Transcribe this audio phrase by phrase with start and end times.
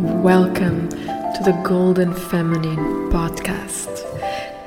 [0.00, 3.90] Welcome to the Golden Feminine podcast.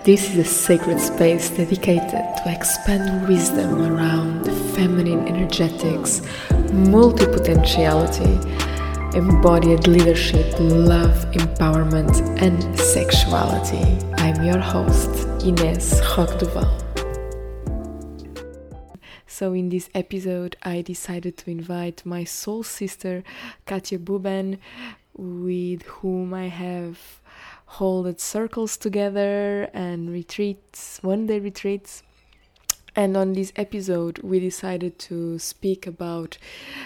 [0.04, 6.20] This is a sacred space dedicated to expand wisdom around feminine energetics,
[6.92, 8.36] multipotentiality,
[9.16, 13.98] embodied leadership, love, empowerment, and sexuality.
[14.18, 16.84] I'm your host, Ines Roqueduval.
[19.28, 23.24] So, in this episode, I decided to invite my soul sister,
[23.66, 24.60] Katia Buben,
[25.16, 27.22] with whom I have
[27.78, 32.04] held circles together and retreats, one day retreats.
[32.98, 36.38] And on this episode, we decided to speak about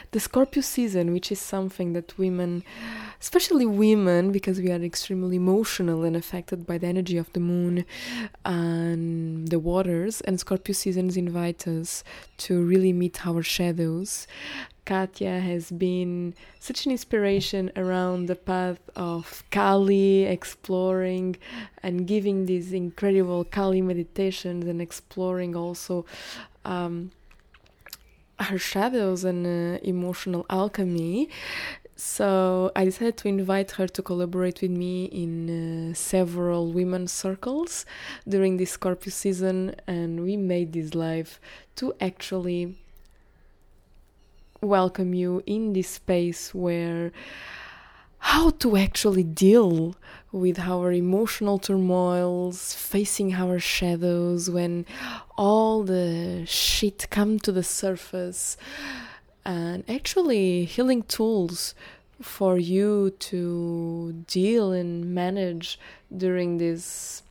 [0.09, 2.63] the Scorpio season, which is something that women,
[3.21, 7.85] especially women, because we are extremely emotional and affected by the energy of the moon
[8.43, 12.03] and the waters, and Scorpio seasons invite us
[12.37, 14.25] to really meet our shadows,
[14.85, 21.37] Katia has been such an inspiration around the path of Kali, exploring
[21.83, 26.05] and giving these incredible Kali meditations and exploring also
[26.65, 27.11] um,
[28.39, 31.29] her shadows and uh, emotional alchemy.
[31.95, 37.85] So I decided to invite her to collaborate with me in uh, several women's circles
[38.25, 41.41] during this Scorpio season, and we made this live
[41.75, 42.77] to actually
[44.61, 47.11] welcome you in this space where
[48.19, 49.95] how to actually deal
[50.31, 54.85] with our emotional turmoils, facing our shadows when
[55.37, 58.57] all the shit come to the surface,
[59.45, 61.73] and actually healing tools
[62.21, 65.79] for you to deal and manage
[66.15, 67.23] during this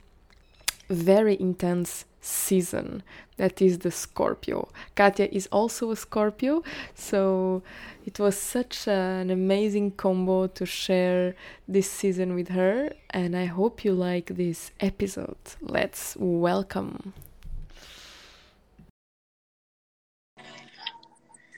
[0.89, 3.03] very intense season
[3.39, 4.69] that is the Scorpio.
[4.95, 6.63] Katia is also a Scorpio,
[6.95, 7.63] so
[8.05, 11.35] it was such an amazing combo to share
[11.67, 15.37] this season with her, and I hope you like this episode.
[15.63, 17.15] Let's welcome.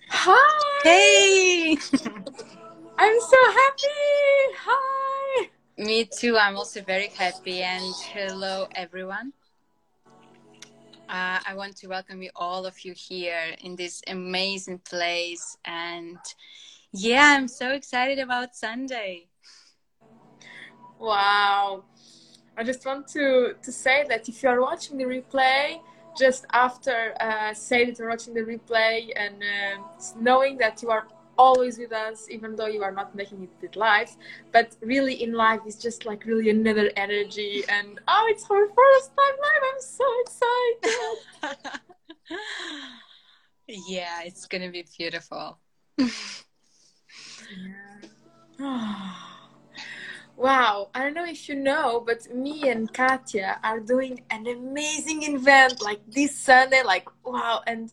[0.09, 0.83] Hi!
[0.83, 1.77] Hey!
[2.99, 4.01] I'm so happy!
[4.67, 5.49] Hi!
[5.79, 9.33] Me too, I'm also very happy, and hello everyone.
[11.11, 15.57] Uh, I want to welcome you all of you here in this amazing place.
[15.65, 16.19] And
[16.93, 19.27] yeah, I'm so excited about Sunday.
[21.01, 21.83] Wow.
[22.57, 25.81] I just want to, to say that if you are watching the replay,
[26.17, 29.83] just after uh, say that you're watching the replay and uh,
[30.17, 31.09] knowing that you are
[31.41, 34.15] always with us, even though you are not making it with live.
[34.53, 37.65] But really, in life, it's just like really another energy.
[37.69, 39.63] And oh, it's our first time live.
[39.71, 41.17] I'm so excited.
[43.89, 45.59] yeah, it's gonna be beautiful.
[45.99, 46.09] yeah.
[50.41, 55.23] Wow, I don't know if you know, but me and Katia are doing an amazing
[55.35, 56.83] event like this Sunday.
[56.83, 57.93] Like, wow, and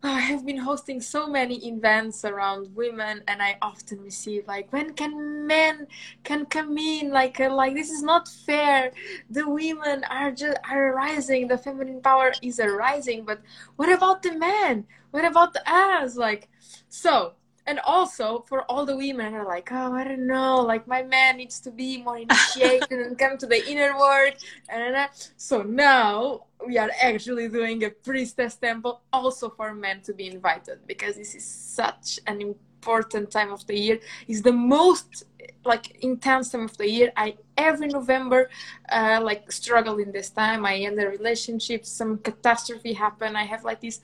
[0.00, 4.94] I have been hosting so many events around women, and I often receive like, when
[4.94, 5.88] can men
[6.22, 7.10] can come in?
[7.10, 8.92] Like, uh, like this is not fair.
[9.28, 11.48] The women are just are rising.
[11.48, 13.40] The feminine power is arising, but
[13.76, 14.86] what about the men?
[15.10, 16.16] What about us?
[16.16, 16.48] Like,
[16.88, 17.34] so
[17.68, 21.36] and also for all the women are like oh i don't know like my man
[21.36, 24.34] needs to be more initiated and come to the inner work
[24.70, 30.26] and so now we are actually doing a priestess temple also for men to be
[30.26, 33.98] invited because this is such an important time of the year.
[34.26, 35.24] Is the most
[35.64, 37.12] like intense time of the year.
[37.16, 38.50] I every november
[38.90, 40.64] uh, like struggle in this time.
[40.64, 43.36] I end a relationship some catastrophe happen.
[43.36, 44.00] I have like this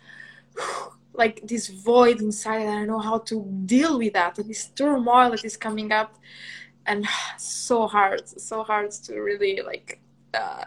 [1.14, 4.38] like this void inside and I don't know how to deal with that.
[4.38, 6.16] And this turmoil that is coming up
[6.86, 7.06] and
[7.38, 10.00] so hard so hard to really like
[10.34, 10.64] uh,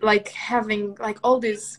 [0.00, 1.78] like having like all this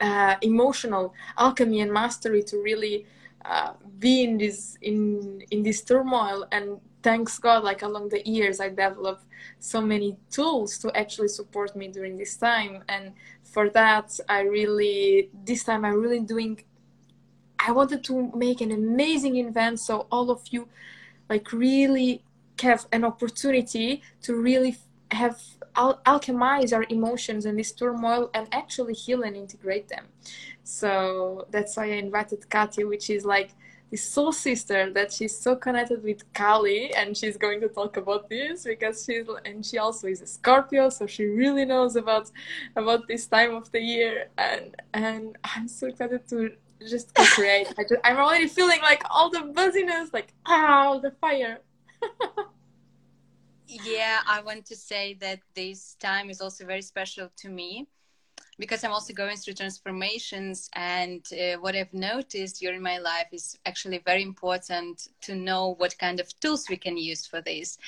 [0.00, 3.06] uh, emotional alchemy and mastery to really
[3.44, 6.46] uh, be in this in in this turmoil.
[6.52, 9.24] And thanks god like along the years i developed
[9.60, 12.82] so many tools to actually support me during this time.
[12.88, 13.12] And
[13.52, 16.62] for that i really this time i'm really doing
[17.58, 20.68] i wanted to make an amazing event so all of you
[21.28, 22.22] like really
[22.60, 24.76] have an opportunity to really
[25.10, 25.40] have
[25.76, 30.06] al- alchemize our emotions and this turmoil and actually heal and integrate them.
[30.64, 33.50] So that's why i invited katia which is like
[33.90, 38.28] this soul sister that she's so connected with Kali, and she's going to talk about
[38.28, 42.30] this because she's and she also is a Scorpio, so she really knows about
[42.76, 46.52] about this time of the year, and and I'm so excited to
[46.88, 47.72] just co-create.
[48.04, 51.60] I am already feeling like all the buzziness, like ah, the fire.
[53.66, 57.88] yeah, I want to say that this time is also very special to me
[58.58, 60.68] because I'm also going through transformations.
[60.74, 65.98] And uh, what I've noticed during my life is actually very important to know what
[65.98, 67.78] kind of tools we can use for this.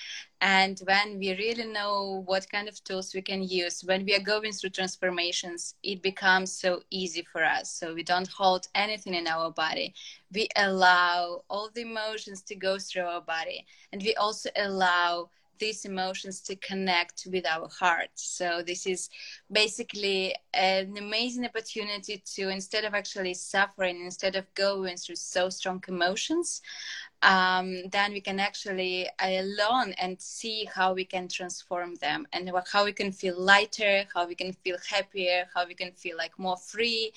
[0.40, 4.22] And when we really know what kind of tools we can use, when we are
[4.22, 7.70] going through transformations, it becomes so easy for us.
[7.70, 9.93] So we don't hold anything in our body.
[10.32, 13.66] We allow all the emotions to go through our body.
[13.93, 15.28] And we also allow
[15.60, 18.10] these emotions to connect with our heart.
[18.14, 19.08] So this is
[19.52, 25.82] basically an amazing opportunity to instead of actually suffering, instead of going through so strong
[25.86, 26.62] emotions,
[27.22, 32.84] um, then we can actually learn and see how we can transform them and how
[32.84, 36.56] we can feel lighter, how we can feel happier, how we can feel like more
[36.56, 37.12] free,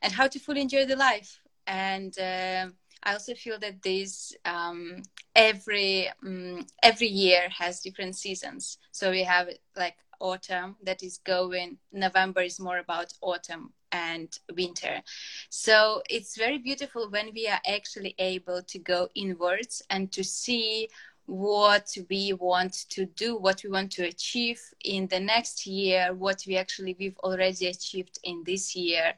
[0.00, 1.40] and how to fully enjoy the life.
[1.66, 2.66] And uh,
[3.02, 5.02] I also feel that this um,
[5.34, 8.78] every um, every year has different seasons.
[8.92, 11.78] So we have like autumn that is going.
[11.92, 15.02] November is more about autumn and winter.
[15.50, 20.88] So it's very beautiful when we are actually able to go inwards and to see
[21.26, 26.42] what we want to do, what we want to achieve in the next year, what
[26.46, 29.14] we actually we've already achieved in this year,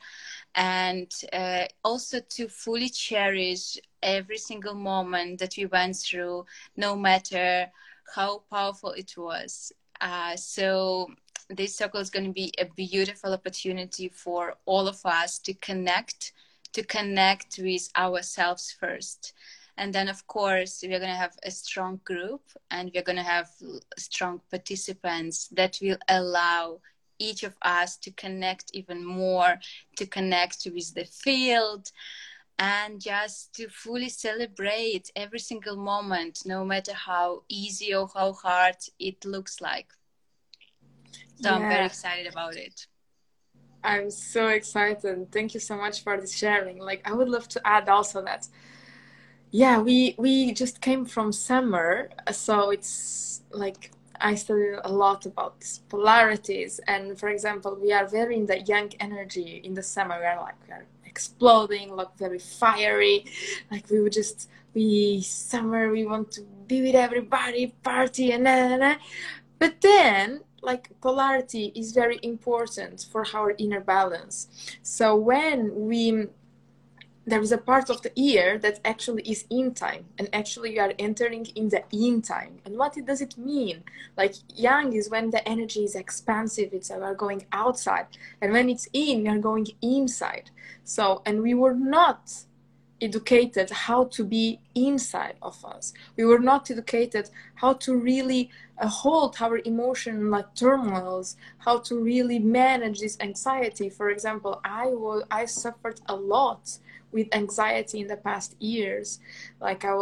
[0.55, 6.45] and uh, also to fully cherish every single moment that we went through,
[6.77, 7.67] no matter
[8.15, 9.73] how powerful it was.
[10.01, 11.09] Uh, so
[11.49, 16.33] this circle is going to be a beautiful opportunity for all of us to connect,
[16.73, 19.33] to connect with ourselves first.
[19.77, 23.23] And then, of course, we're going to have a strong group and we're going to
[23.23, 23.51] have
[23.99, 26.81] strong participants that will allow
[27.19, 29.59] each of us to connect even more,
[29.97, 31.91] to connect with the field,
[32.59, 38.77] and just to fully celebrate every single moment, no matter how easy or how hard
[38.99, 39.89] it looks like.
[41.43, 41.57] So yeah.
[41.57, 42.87] I'm very excited about it.
[43.83, 45.31] I'm so excited.
[45.31, 46.79] Thank you so much for the sharing.
[46.79, 48.49] Like I would love to add also that
[49.51, 53.93] yeah, we we just came from summer, so it's like
[54.25, 56.81] I study a lot about these polarities.
[56.89, 60.19] And for example, we are very in the yang energy in the summer.
[60.19, 63.27] We are like we are exploding, like very fiery.
[63.71, 65.91] Like we would just be summer.
[65.91, 68.95] We want to be with everybody, party, and na, na.
[69.59, 74.49] But then like polarity is very important for our inner balance.
[74.83, 76.29] So when we
[77.27, 80.81] there is a part of the year that actually is yin time and actually you
[80.81, 82.59] are entering in the yin time.
[82.65, 83.83] And what does it mean?
[84.17, 88.07] Like yang is when the energy is expansive it's are going outside.
[88.41, 90.51] And when it's yin we are going inside.
[90.85, 92.45] So and we were not
[93.01, 95.93] educated how to be inside of us.
[96.17, 101.99] We were not educated how to really uh, hold our emotion like turmoils how to
[101.99, 103.89] really manage this anxiety.
[103.89, 106.79] For example i was i suffered a lot
[107.15, 109.21] with anxiety in the past years.
[109.61, 109.95] Like I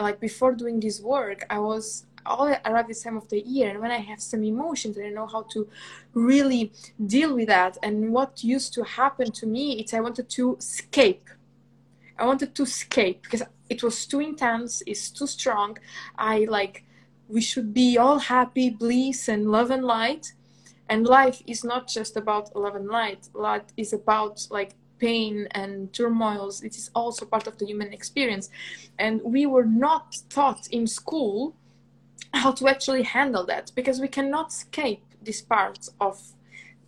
[0.00, 3.80] like before doing this work, I was all around this time of the year, and
[3.80, 5.68] when I have some emotions, I don't know how to
[6.14, 6.72] really
[7.04, 7.76] deal with that.
[7.82, 11.28] And what used to happen to me is I wanted to escape.
[12.18, 14.82] I wanted to escape because it was too intense.
[14.86, 15.78] It's too strong.
[16.16, 16.84] I like
[17.28, 20.32] we should be all happy, bliss, and love and light.
[20.88, 23.28] And life is not just about love and light.
[23.32, 28.50] Life is about like pain and turmoils it is also part of the human experience.
[28.98, 31.56] And we were not taught in school
[32.32, 36.16] how to actually handle that because we cannot escape this part of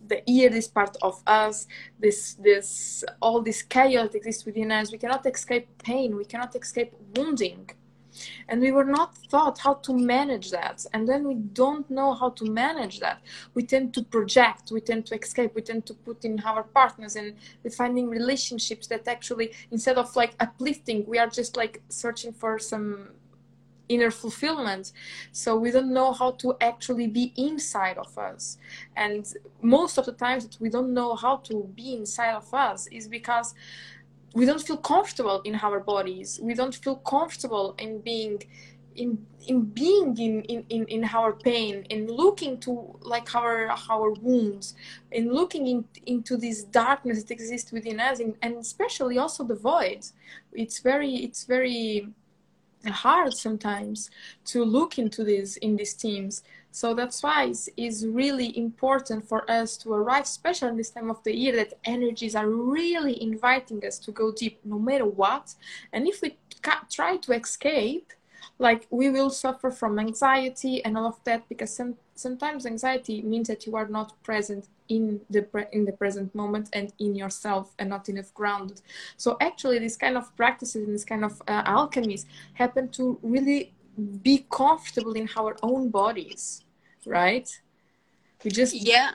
[0.07, 1.65] the ear this part of us
[1.99, 4.91] this this all this chaos exists within us.
[4.91, 6.15] We cannot escape pain.
[6.15, 7.69] We cannot escape wounding
[8.47, 10.85] and we were not taught how to manage that.
[10.93, 13.21] And then we don't know how to manage that.
[13.53, 17.15] We tend to project we tend to escape we tend to put in our partners
[17.15, 17.35] and
[17.71, 23.09] finding relationships that actually instead of like uplifting we are just like searching for some
[23.89, 24.91] inner fulfillment.
[25.31, 28.57] So we don't know how to actually be inside of us.
[28.95, 32.87] And most of the times that we don't know how to be inside of us
[32.87, 33.53] is because
[34.33, 36.39] we don't feel comfortable in our bodies.
[36.41, 38.41] We don't feel comfortable in being
[38.95, 44.11] in in being in, in, in, in our pain in looking to like our our
[44.11, 44.75] wounds
[45.11, 49.55] in looking in, into this darkness that exists within us and, and especially also the
[49.55, 50.05] void.
[50.53, 52.07] It's very it's very
[52.91, 54.09] hard sometimes
[54.45, 59.77] to look into this in these teams so that's why it's, really important for us
[59.77, 63.99] to arrive, especially in this time of the year, that energies are really inviting us
[63.99, 65.53] to go deep no matter what.
[65.93, 66.35] And if we
[66.89, 68.11] try to escape,
[68.57, 73.47] like we will suffer from anxiety and all of that because some, sometimes anxiety means
[73.47, 77.73] that you are not present in the pre- in the present moment and in yourself
[77.79, 78.81] and not enough grounded.
[79.17, 83.73] So actually this kind of practices and this kind of uh, alchemies happen to really
[84.21, 86.63] be comfortable in our own bodies
[87.05, 87.49] right?
[88.43, 89.11] We just yeah.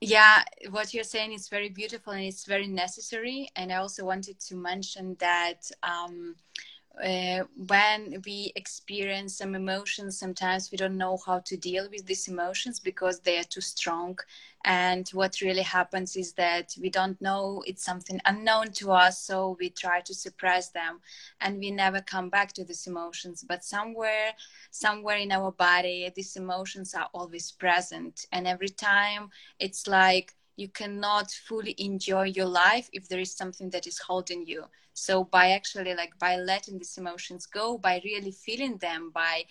[0.00, 3.48] Yeah what you're saying is very beautiful and it's very necessary.
[3.56, 6.36] And i also wanted to mention that um,
[7.04, 12.28] uh, when we experience some emotions, sometimes we don't know how to deal with these
[12.28, 14.18] emotions because they are too strong.
[14.64, 19.56] And what really happens is that we don't know it's something unknown to us, so
[19.60, 21.00] we try to suppress them
[21.40, 23.44] and we never come back to these emotions.
[23.46, 24.32] But somewhere,
[24.70, 28.26] somewhere in our body, these emotions are always present.
[28.32, 33.70] And every time it's like you cannot fully enjoy your life if there is something
[33.70, 34.64] that is holding you.
[34.92, 39.44] So by actually like by letting these emotions go by really feeling them by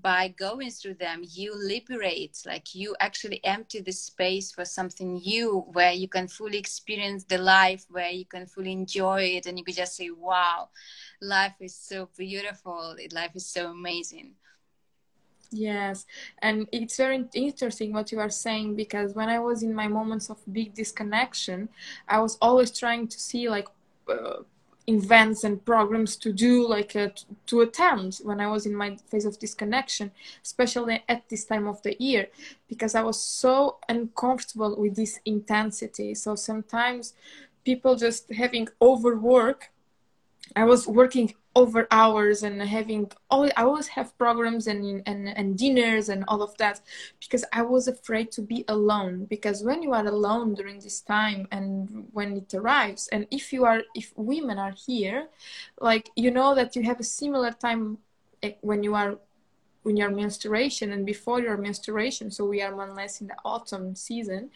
[0.00, 5.64] by going through them you liberate like you actually empty the space for something new
[5.72, 9.64] where you can fully experience the life where you can fully enjoy it and you
[9.64, 10.68] can just say wow
[11.20, 12.96] life is so beautiful.
[13.12, 14.34] Life is so amazing
[15.52, 16.06] Yes,
[16.40, 20.28] and it's very interesting what you are saying because when I was in my moments
[20.28, 21.68] of big disconnection,
[22.08, 23.68] I was always trying to see like
[24.08, 24.38] uh,
[24.88, 27.10] events and programs to do, like uh,
[27.46, 30.10] to attend when I was in my phase of disconnection,
[30.42, 32.26] especially at this time of the year,
[32.68, 36.14] because I was so uncomfortable with this intensity.
[36.14, 37.14] So sometimes
[37.64, 39.70] people just having overwork.
[40.54, 45.56] I was working over hours and having all I always have programs and, and and
[45.56, 46.80] dinners and all of that
[47.18, 51.48] because I was afraid to be alone because when you are alone during this time
[51.50, 55.28] and when it arrives and if you are if women are here
[55.80, 57.98] like you know that you have a similar time
[58.42, 59.18] eh, when you are
[59.82, 63.36] when your menstruation and before your menstruation so we are more or less in the
[63.44, 64.50] autumn season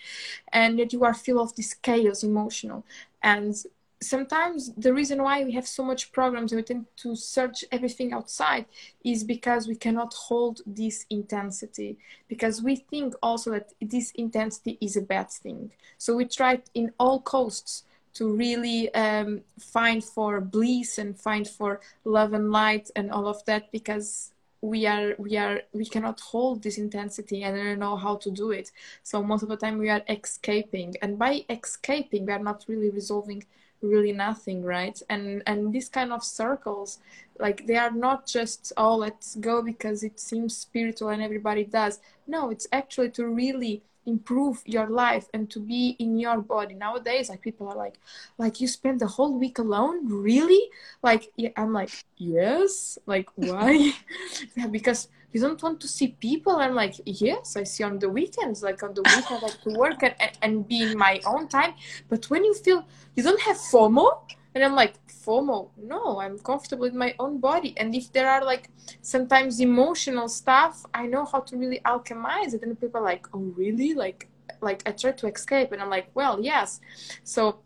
[0.52, 2.84] and that you are full of this chaos emotional.
[3.22, 3.54] And
[4.02, 8.12] sometimes the reason why we have so much programs and we tend to search everything
[8.12, 8.64] outside
[9.04, 11.98] is because we cannot hold this intensity.
[12.28, 15.72] Because we think also that this intensity is a bad thing.
[15.98, 21.80] So we try in all costs to really um, find for bliss and find for
[22.04, 26.62] love and light and all of that because we are we are we cannot hold
[26.62, 28.70] this intensity and don't know how to do it.
[29.02, 30.96] So most of the time we are escaping.
[31.02, 33.44] And by escaping we are not really resolving
[33.82, 35.00] really nothing right?
[35.08, 36.98] And and these kind of circles
[37.38, 42.00] like they are not just oh let's go because it seems spiritual and everybody does.
[42.26, 46.74] No it's actually to really improve your life and to be in your body.
[46.74, 47.98] Nowadays like people are like
[48.38, 50.08] like you spend the whole week alone?
[50.08, 50.68] Really?
[51.02, 52.98] Like yeah, i'm like yes?
[53.06, 53.92] Like why?
[54.56, 58.08] Yeah, because you don't want to see people i'm like yes i see on the
[58.08, 61.48] weekends like on the weekend i like to work and, and be in my own
[61.48, 61.74] time.
[62.08, 62.84] But when you feel
[63.14, 64.20] you don't have fomo
[64.54, 65.68] and i'm like fomo?
[65.76, 67.74] No i'm comfortable with my own body.
[67.76, 68.70] And if there are like
[69.02, 72.62] sometimes emotional stuff i know how to really alchemize it.
[72.62, 73.94] And people are like oh really?
[73.94, 74.28] Like
[74.60, 76.80] like i try to escape and i'm like well yes.
[77.24, 77.60] So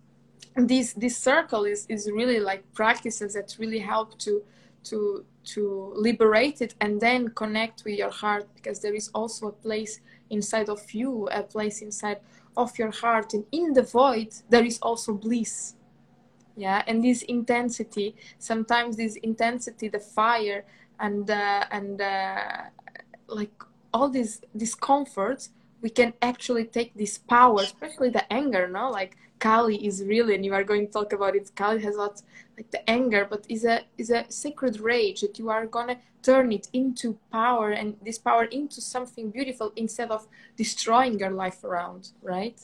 [0.56, 4.42] this this circle is is really like practices that really help to
[4.84, 9.52] to to liberate it and then connect with your heart because there is also a
[9.52, 12.20] place inside of you a place inside
[12.56, 15.74] of your heart and in the void there is also bliss.
[16.56, 20.64] Yeah and this intensity sometimes this intensity the fire
[21.00, 22.62] and uh, and uh,
[23.28, 25.50] like all these discomforts
[25.84, 28.90] we can actually take this power especially the anger no?
[28.90, 32.22] Like kali is really and you are going to talk about it kali has lots
[32.56, 36.50] like the anger but is a is a sacred rage that you are gonna turn
[36.58, 40.26] it into power and this power into something beautiful instead of
[40.56, 42.58] destroying your life around right?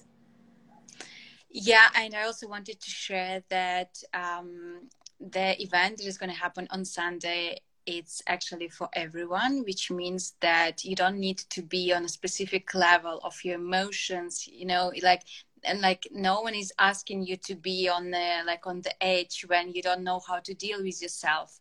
[1.50, 4.88] Yeah and i also wanted to share that um,
[5.36, 7.60] the event that is going to happen on sunday
[7.90, 12.75] it's actually for everyone which means that you don't need to be on a specific
[12.75, 15.23] level of your emotions you know like
[15.64, 19.44] and like no one is asking you to be on the like on the edge
[19.49, 21.61] when you don't know how to deal with yourself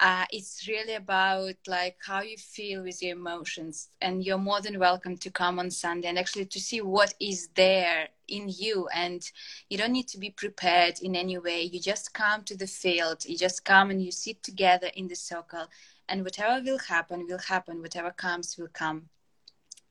[0.00, 4.78] uh, it's really about like how you feel with your emotions and you're more than
[4.78, 9.32] welcome to come on sunday and actually to see what is there in you and
[9.68, 11.62] you don't need to be prepared in any way.
[11.62, 15.16] You just come to the field you just come and you sit together in the
[15.16, 15.66] circle
[16.08, 17.82] and whatever will happen will happen.
[17.82, 19.08] Whatever comes will come.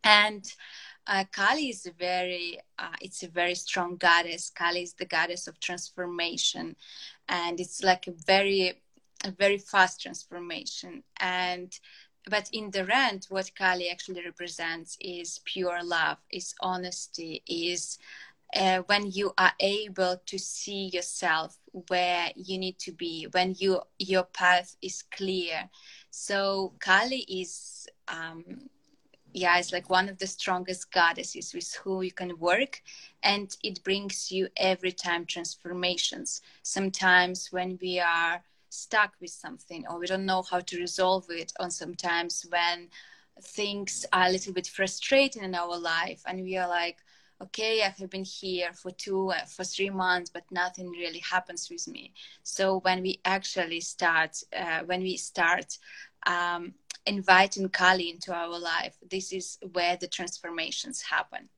[0.04, 0.52] And
[1.06, 4.50] uh, Kali is a very, uh, it's a very strong goddess.
[4.50, 6.76] Kali is the goddess of transformation,
[7.30, 8.82] and it's like a very
[9.24, 11.04] a very fast transformation.
[11.20, 11.78] And
[12.30, 17.98] but in the end what kali actually represents is pure love is honesty is
[18.56, 21.58] uh, when you are able to see yourself
[21.90, 25.70] where you need to be when you your path is clear.
[26.12, 28.44] So kali is um,
[29.34, 32.82] yeah it's like one of the strongest goddesses with who you can work
[33.22, 36.42] and it brings you every time transformations.
[36.64, 38.44] Sometimes when we are
[38.78, 42.90] stuck with something or we don't know how to resolve it or sometimes when
[43.42, 46.98] things are a little bit frustrating in our life and we are like
[47.42, 51.70] okay i have been here for two uh, for three months but nothing really happens
[51.70, 52.14] with me.
[52.44, 55.78] So when we actually start uh, when we start
[56.26, 56.74] um,
[57.06, 61.50] inviting kali into our life this is where the transformations happen.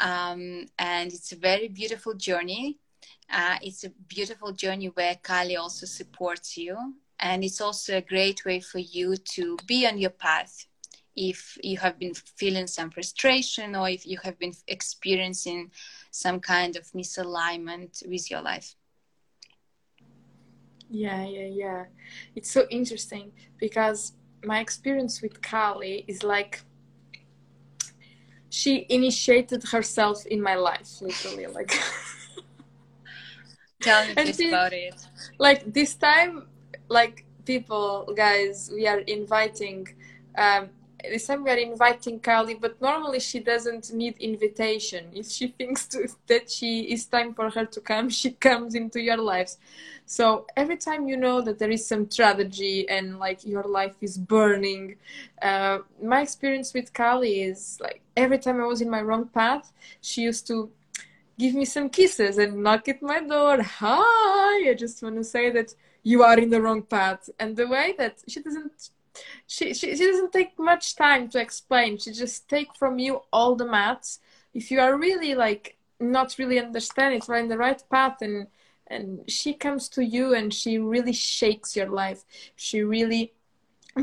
[0.00, 2.78] Um, and it's a very beautiful journey
[3.32, 8.44] uh, it's a beautiful journey where kali also supports you and it's also a great
[8.44, 10.66] way for you to be on your path
[11.14, 15.70] if you have been feeling some frustration or if you have been experiencing
[16.10, 18.74] some kind of misalignment with your life.
[20.88, 21.84] Yeah, yeah, yeah.
[22.34, 24.12] It's so interesting because
[24.44, 26.60] my experience with Kali is like
[28.50, 31.46] she initiated herself in my life, literally.
[31.46, 31.72] Like,
[33.82, 34.94] tell me this about it.
[35.38, 36.46] Like this time,
[36.88, 39.88] like people, guys, we are inviting
[40.36, 40.70] um,
[41.10, 45.06] this time we are inviting Kali, but normally she doesn't need invitation.
[45.12, 49.00] If she thinks to, that she is time for her to come, she comes into
[49.00, 49.58] your lives.
[50.06, 54.18] So every time you know that there is some tragedy and like your life is
[54.18, 54.96] burning,
[55.40, 59.72] uh, my experience with Kali is like every time I was in my wrong path,
[60.00, 60.70] she used to
[61.38, 63.62] give me some kisses and knock at my door.
[63.62, 67.30] Hi, I just want to say that you are in the wrong path.
[67.38, 68.90] And the way that she doesn't
[69.46, 73.54] she, she, she doesn't take much time to explain she just take from you all
[73.54, 74.20] the maths
[74.54, 78.46] if you are really like not really understand it right in the right path and
[78.86, 82.24] and she comes to you and she really shakes your life
[82.56, 83.32] she really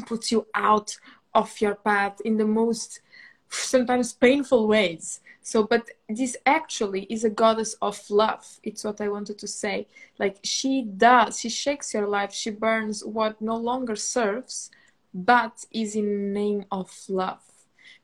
[0.05, 0.95] puts you out
[1.33, 3.01] of your path in the most
[3.49, 5.21] sometimes painful ways.
[5.41, 8.59] So but this actually is a goddess of love.
[8.63, 9.87] It's what i wanted to say.
[10.19, 12.33] Like she does she shakes your life.
[12.33, 14.69] She burns what no longer serves
[15.13, 17.41] but is in name of love.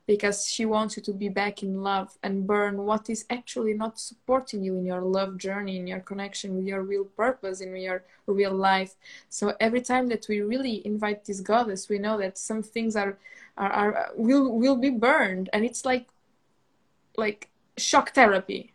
[0.07, 3.99] Because she wants you to be back in love and burn what is actually not
[3.99, 8.03] supporting you in your love journey in your connection with your real purpose in your
[8.27, 8.95] real life.
[9.29, 13.17] So every time that we really invite this goddess we know that some things are
[13.57, 15.49] are, are will will be burned.
[15.53, 16.07] And it's like
[17.17, 18.73] like shock therapy.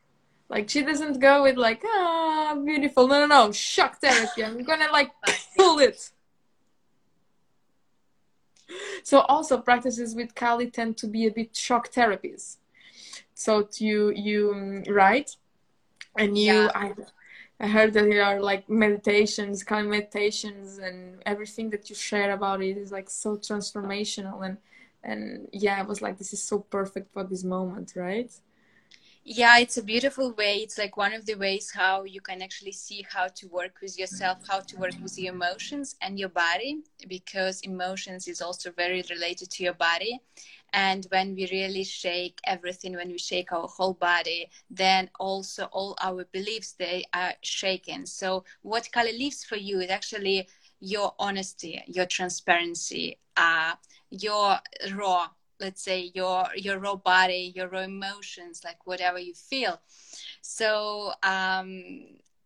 [0.49, 3.07] Like she doesn't go with like ah beautiful.
[3.07, 3.53] No no no.
[3.53, 4.45] Shock therapy.
[4.45, 5.11] I'm gonna like
[5.57, 6.11] pull it.
[9.03, 12.57] So also practices with Kali tend to be a bit shock therapies.
[13.35, 15.37] So you you write
[16.17, 16.71] and you yeah.
[16.75, 16.93] I,
[17.61, 22.63] I heard that there are like meditations, Kali meditations, and everything that you share about
[22.63, 24.57] it is like so transformational and
[25.03, 28.31] and yeah, I was like, this is so perfect for this moment, right?
[29.25, 30.57] yeah it's a beautiful way.
[30.57, 33.99] It's like one of the ways how you can actually see how to work with
[33.99, 39.05] yourself how to work with your emotions and your body because emotions is also very
[39.11, 40.21] related to your body.
[40.73, 45.97] And when we really shake everything when we shake our whole body then also all
[46.01, 48.07] our beliefs they are shaken.
[48.07, 50.49] So what kali leaves for you is actually
[50.81, 53.75] your honesty your transparency uh,
[54.11, 54.59] your
[54.95, 55.29] raw
[55.61, 59.81] let's say your your raw body your raw emotions like whatever you feel.
[60.41, 61.85] So um,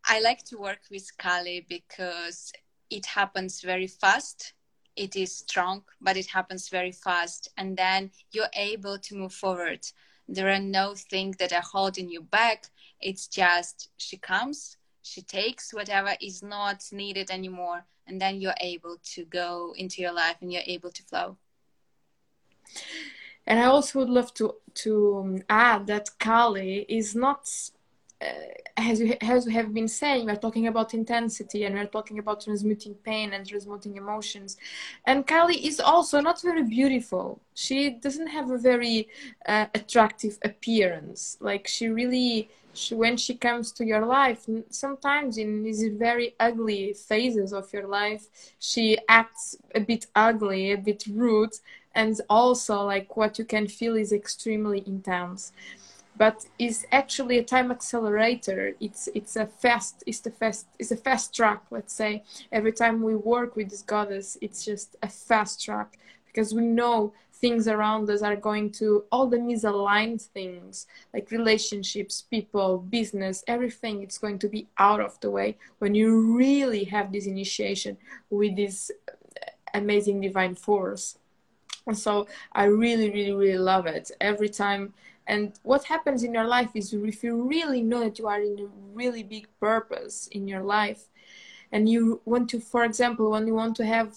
[0.07, 2.53] i like to work with kali because
[2.91, 4.53] it happens very fast.
[4.97, 7.49] It is strong but it happens very fast.
[7.57, 9.87] And then you're able to move forward.
[10.29, 12.67] There are no things that are holding you back.
[13.01, 18.97] It's just she comes she takes whatever is not needed anymore and then you're able
[19.03, 21.37] to go into your life and you're able to flow.
[23.47, 27.49] And I also would love to to um, add that Kali is not,
[28.77, 32.43] as you as we have been saying, we're talking about intensity and we're talking about
[32.43, 34.57] transmuting pain and transmuting emotions,
[35.07, 37.41] and Kali is also not very beautiful.
[37.55, 39.09] She doesn't have a very
[39.47, 41.37] uh, attractive appearance.
[41.41, 42.49] Like she really.
[42.77, 47.87] She, when she comes to your life, sometimes in these very ugly phases of your
[47.87, 48.27] life,
[48.59, 51.55] she acts a bit ugly, a bit rude,
[51.95, 55.53] and also like what you can feel is extremely intense
[56.17, 58.75] but is actually a time accelerator.
[58.81, 61.63] It's it's a fast it's the fast it's a fast track.
[61.71, 66.55] Let's say every time we work with this goddess, it's just a fast track because
[66.55, 67.13] we know
[67.45, 74.03] things around us are going to all the misaligned things like relationships people business everything
[74.03, 77.97] it's going to be out of the way when you really have this initiation
[78.31, 78.91] with this
[79.75, 81.19] amazing divine force
[81.87, 84.95] and so i really really really love it every time
[85.27, 88.59] and what happens in your life is if you really know that you are in
[88.59, 91.09] a really big purpose in your life
[91.73, 94.17] and you want to for example when you want to have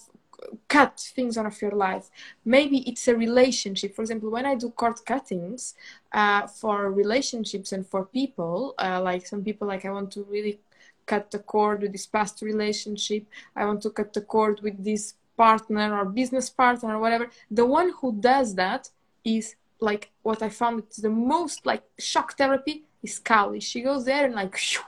[0.68, 2.10] cut things out of your life
[2.46, 3.96] maybe it's a relationship.
[3.96, 5.74] For example when i do cord cuttings
[6.12, 10.60] uh, for relationships and for people uh, like some people like i want to really
[11.08, 13.26] cut the cord with this past relationship.
[13.56, 17.30] I want to cut the cord with this partner or business partner or whatever.
[17.50, 18.92] The one who does that
[19.24, 23.60] is like what i found is the most like shock therapy is kali.
[23.60, 24.82] She goes there and like shoo,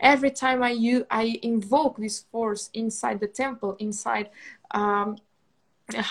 [0.00, 4.28] every time i you i invoke this force inside the temple inside
[4.72, 5.16] um,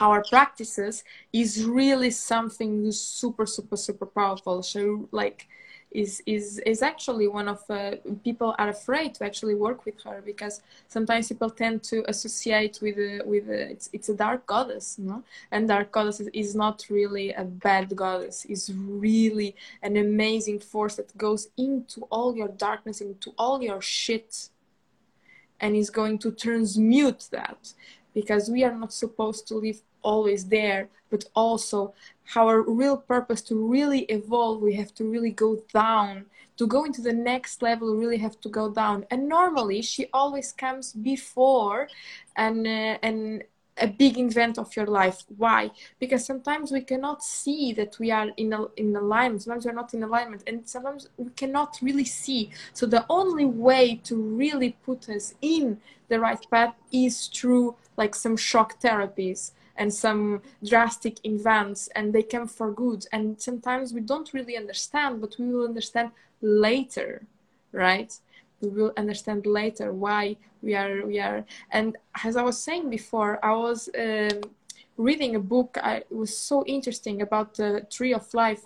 [0.02, 4.64] our practices is really something super super super powerful.
[4.64, 5.48] So like
[5.92, 7.92] is is is actually one of uh,
[8.24, 12.98] people are afraid to actually work with her because sometimes people tend to associate with
[12.98, 15.24] uh, with uh, it's it's a dark goddess no?
[15.52, 18.46] And dark goddess is not really a bad goddess.
[18.46, 24.50] Is really an amazing force that goes into all your darkness into all your shit
[25.60, 27.74] and is going to transmute that
[28.14, 31.94] because we are not supposed to live always there but also
[32.36, 36.26] our real purpose to really evolve we have to really go down.
[36.58, 39.06] To go into the next level we really have to go down.
[39.12, 41.88] And normally she always comes before
[42.36, 43.44] and uh, and
[43.80, 45.24] a big event of your life.
[45.38, 45.72] Why?
[46.00, 49.44] Because sometimes we cannot see that we are in a, in alignment.
[49.44, 52.50] Sometimes we're not in alignment and sometimes we cannot really see.
[52.74, 58.16] So the only way to really put us in the right path is through like
[58.16, 63.06] some shock therapies and some drastic events and they come for good.
[63.12, 66.12] And sometimes we don't really understand but we will understand
[66.42, 67.24] later
[67.72, 68.18] right
[68.62, 71.46] we will understand later why we are we are.
[71.72, 74.42] And as i was saying before i was um,
[74.98, 78.64] reading a book I, it was so interesting about the tree of life.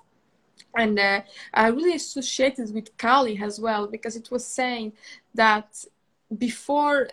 [0.78, 1.22] And uh,
[1.54, 4.94] i really associated with kali as well because it was saying
[5.34, 5.86] that
[6.38, 7.10] before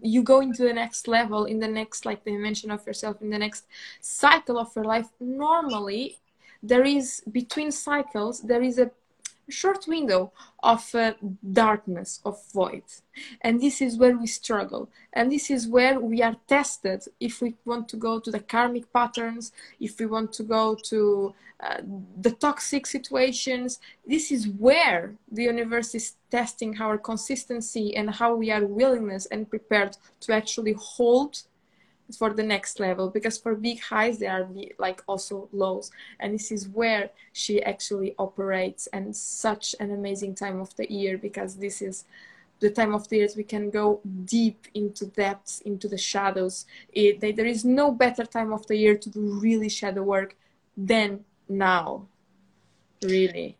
[0.00, 3.38] you go into the next level in the next like dimension of yourself in the
[3.38, 3.64] next
[4.00, 6.20] cycle of your life normally
[6.62, 8.90] there is between cycles there is a
[9.50, 10.32] short window
[10.62, 11.14] of uh,
[11.52, 12.84] darkness of void.
[13.40, 14.88] And this is where we struggle.
[15.12, 18.92] And this is where we are tested if we want to go to the karmic
[18.92, 21.82] patterns if we want to go to uh,
[22.20, 23.80] the toxic situations.
[24.06, 29.50] This is where the universe is testing our consistency and how we are willingness and
[29.50, 31.42] prepared to actually hold
[32.18, 35.90] for the next level because for big highs there are like also lows.
[36.18, 41.18] And this is where she actually operates and such an amazing time of the year
[41.18, 42.04] because this is
[42.60, 46.66] the time of the year we can go deep into depths into the shadows.
[46.92, 50.36] It, there is no better time of the year to do really shadow work
[50.76, 52.06] than now.
[53.02, 53.56] Really.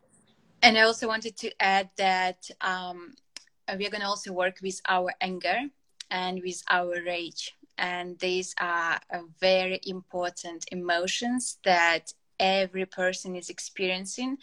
[0.63, 3.15] And i also wanted to add that um,
[3.79, 5.59] we are going to also work with our anger
[6.11, 13.51] and with our rage and these are uh, very important emotions that every person is
[13.51, 14.39] experiencing.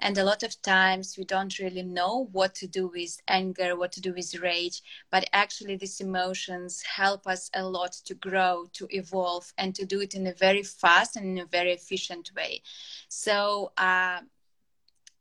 [0.00, 3.92] And a lot of times we don't really know what to do with anger what
[3.92, 8.86] to do with rage but actually these emotions help us a lot to grow to
[8.90, 12.62] evolve and to do it in a very fast and in a very efficient way.
[13.08, 14.20] So uh,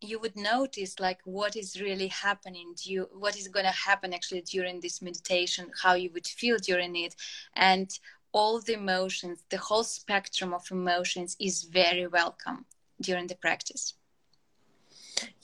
[0.02, 4.42] you would notice like what is really happening you what is going to happen actually
[4.42, 7.16] during this meditation how you would feel during it.
[7.56, 7.90] And
[8.34, 12.66] all the emotions the whole spectrum of emotions is very welcome
[13.00, 13.94] during the practice.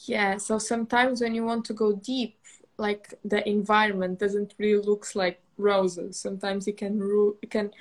[0.06, 2.38] Yeah so sometimes when you want to go deep
[2.78, 6.20] like the environment doesn't really looks like roses.
[6.20, 7.02] Sometimes it can
[7.42, 7.72] it can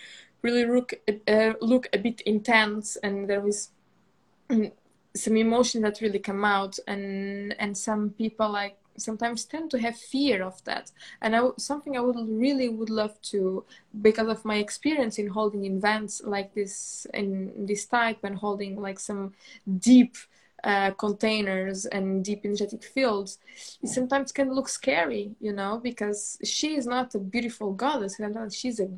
[0.42, 0.94] really look
[1.28, 3.70] uh, look a bit intense and there is
[5.16, 9.96] some emotions that really come out and and some people like sometimes tend to have
[9.96, 10.90] fear of that.
[11.20, 13.64] And I, something i would really would love to
[14.02, 18.98] because of my experience in holding events like this in this type and holding like
[18.98, 19.35] some
[19.79, 20.16] deep
[20.64, 23.38] uh, containers and deep energetic fields
[23.83, 28.18] it sometimes can look scary you know because she is not a beautiful goddess
[28.50, 28.88] she's a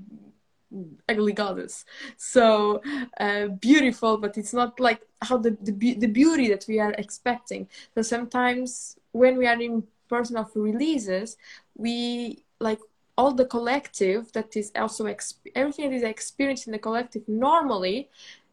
[1.09, 1.85] ugly goddess.
[2.17, 2.83] So
[3.19, 7.69] uh, beautiful but it's not like how the, the, the beauty that we are expecting.
[7.95, 11.37] So sometimes when we are in personal releases
[11.77, 12.81] we like
[13.17, 18.09] all the collective that is also exp- everything that is experienced in the collective normally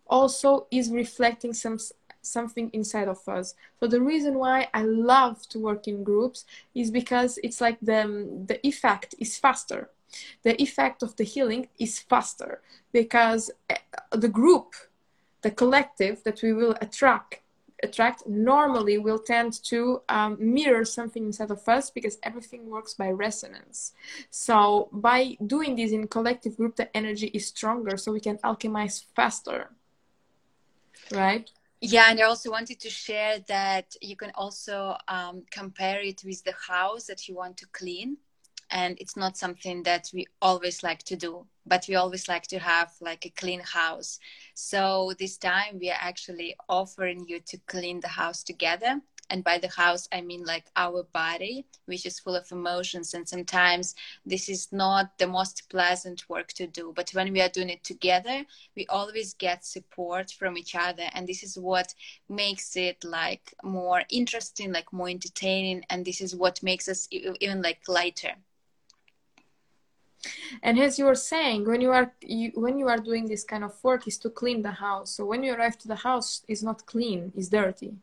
[0.08, 1.78] also is reflecting some
[2.22, 3.54] something inside of us.
[3.80, 8.02] So the reason why i love to work in groups is because it's like the
[8.48, 9.90] the effect is faster
[10.44, 13.78] the effect of the healing is faster because eh,
[14.12, 14.74] the group
[15.42, 17.42] the collective that we will attract
[17.84, 23.10] attract normally will tend to um, mirror something inside of us because everything works by
[23.10, 23.94] resonance.
[24.30, 29.04] So by doing this in collective group the energy is stronger so we can alchemize
[29.16, 29.70] faster.
[31.12, 31.50] Right?
[31.82, 36.44] Yeah and i also wanted to share that you can also um, compare it with
[36.44, 38.18] the house that you want to clean
[38.70, 42.60] and it's not something that we always like to do but we always like to
[42.60, 44.20] have like a clean house.
[44.54, 49.02] So this time we are actually offering you to clean the house together.
[49.32, 53.16] And by the house i mean like our body which is full of emotions.
[53.16, 57.50] And sometimes this is not the most pleasant work to do but when we are
[57.50, 61.08] doing it together we always get support from each other.
[61.16, 61.96] And this is what
[62.30, 65.84] makes it like more interesting like more entertaining.
[65.90, 68.36] And this is what makes us even like lighter
[70.64, 73.64] and as you were saying when you are you, when you are doing this kind
[73.64, 75.12] of work is to clean the house.
[75.12, 77.96] So when you arrive to the house is not clean is dirty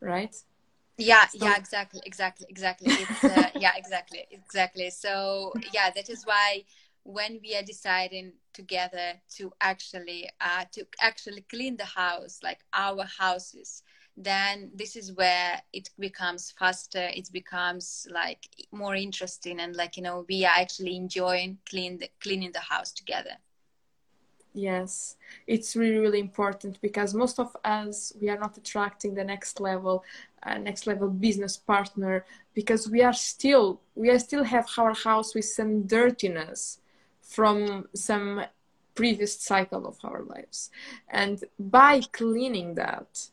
[0.00, 0.34] right?
[0.98, 1.44] Yeah so.
[1.44, 2.88] yeah exactly exactly exactly.
[2.88, 4.90] It's, uh, yeah exactly exactly.
[4.90, 6.64] So yeah that is why
[7.04, 13.04] when we are deciding together to actually uh, to actually clean the house like our
[13.04, 13.82] houses
[14.24, 20.02] then this is where it becomes faster it becomes like more interesting and like you
[20.02, 23.36] know we are actually enjoying clean the, cleaning the house together.
[24.52, 25.16] Yes.
[25.46, 30.04] It's really really important because most of us we are not attracting the next level
[30.42, 35.34] uh, next level business partner because we are still we are still have our house
[35.34, 36.80] with some dirtiness
[37.22, 38.42] from some
[38.94, 40.70] previous cycle of our lives.
[41.08, 43.30] And by cleaning that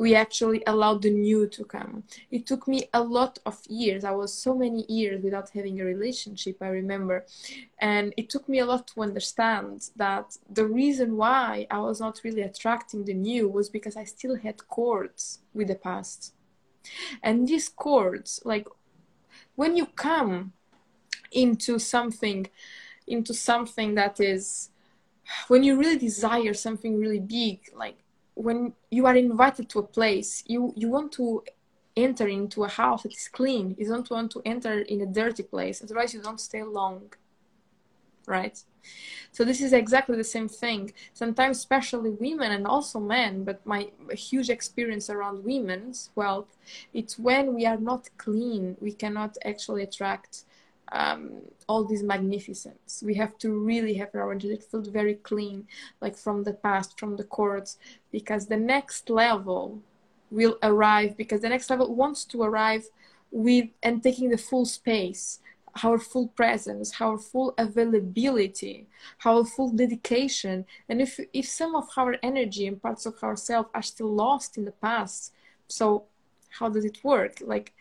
[0.00, 2.04] we actually allowed the new to come.
[2.30, 4.02] It took me a lot of years.
[4.02, 7.26] I was so many years without having a relationship, I remember.
[7.78, 12.22] And it took me a lot to understand that the reason why I was not
[12.24, 16.32] really attracting the new was because I still had cords with the past.
[17.22, 18.66] And these cords, like
[19.54, 20.54] when you come
[21.30, 22.46] into something,
[23.06, 24.70] into something that is,
[25.48, 27.98] when you really desire something really big, like
[28.34, 31.42] when you are invited to a place, you you want to
[31.96, 33.74] enter into a house that is clean.
[33.78, 35.82] You don't want to enter in a dirty place.
[35.82, 37.12] Otherwise, you don't stay long.
[38.26, 38.62] Right?
[39.32, 40.92] So this is exactly the same thing.
[41.12, 46.56] Sometimes, especially women and also men, but my huge experience around women's wealth,
[46.94, 50.44] it's when we are not clean, we cannot actually attract
[50.92, 53.02] um, all this magnificence.
[53.04, 55.66] We have to really have our energetic field very clean,
[56.00, 57.78] like from the past, from the courts,
[58.10, 59.80] because the next level
[60.30, 61.16] will arrive.
[61.16, 62.86] Because the next level wants to arrive
[63.30, 65.40] with and taking the full space,
[65.84, 68.88] our full presence, our full availability,
[69.24, 70.66] our full dedication.
[70.88, 74.64] And if if some of our energy and parts of ourselves are still lost in
[74.64, 75.32] the past,
[75.68, 76.04] so
[76.58, 77.34] how does it work?
[77.40, 77.72] Like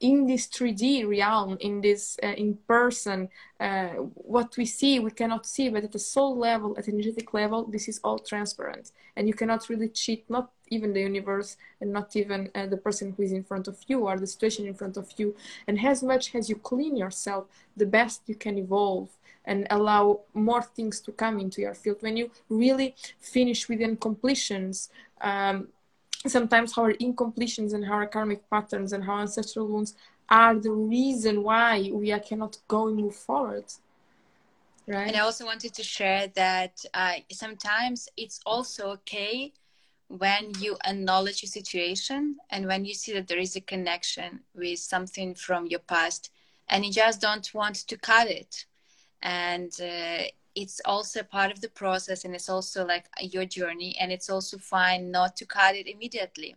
[0.00, 3.28] in this 3D realm, in this uh, in person,
[3.60, 7.64] uh, what we see we cannot see, but at the soul level, at energetic level,
[7.64, 12.16] this is all transparent, and you cannot really cheat, not even the universe, and not
[12.16, 14.96] even uh, the person who is in front of you or the situation in front
[14.96, 15.34] of you.
[15.66, 19.10] And as much as you clean yourself, the best you can evolve
[19.44, 21.98] and allow more things to come into your field.
[22.00, 24.88] When you really finish with incompletions.
[25.20, 25.68] Um,
[26.26, 29.94] sometimes our incompletions and our karmic patterns and our ancestral wounds
[30.28, 33.64] are the reason why we are cannot go and move forward
[34.86, 35.08] right?
[35.08, 39.52] And i also wanted to share that uh, sometimes it's also okay
[40.10, 44.80] when you acknowledge a situation and when you see that there is a connection with
[44.80, 46.30] something from your past
[46.68, 48.66] and you just don't want to cut it.
[49.22, 54.10] And uh, it's also part of the process and it's also like your journey and
[54.12, 56.56] it's also fine not to cut it immediately.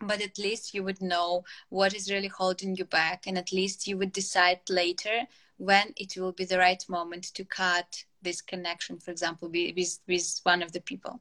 [0.00, 3.86] But at least you would know what is really holding you back and at least
[3.86, 5.22] you would decide later
[5.56, 10.40] when it will be the right moment to cut this connection for example with, with
[10.42, 11.20] one of the people.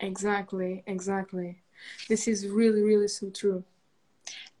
[0.00, 1.62] Exactly exactly.
[2.08, 3.64] This is really really so true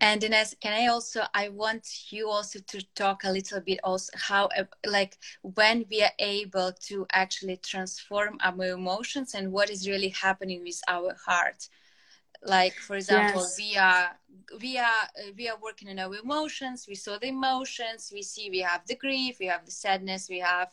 [0.00, 1.22] And Ines, can I also?
[1.34, 4.48] I want you also to talk a little bit also how,
[4.86, 10.62] like, when we are able to actually transform our emotions and what is really happening
[10.62, 11.68] with our heart.
[12.42, 13.56] Like, for example, yes.
[13.58, 14.10] we are
[14.60, 16.86] we are we are working on our emotions.
[16.86, 18.10] We saw the emotions.
[18.12, 20.68] We see we have the grief, we have the sadness, we have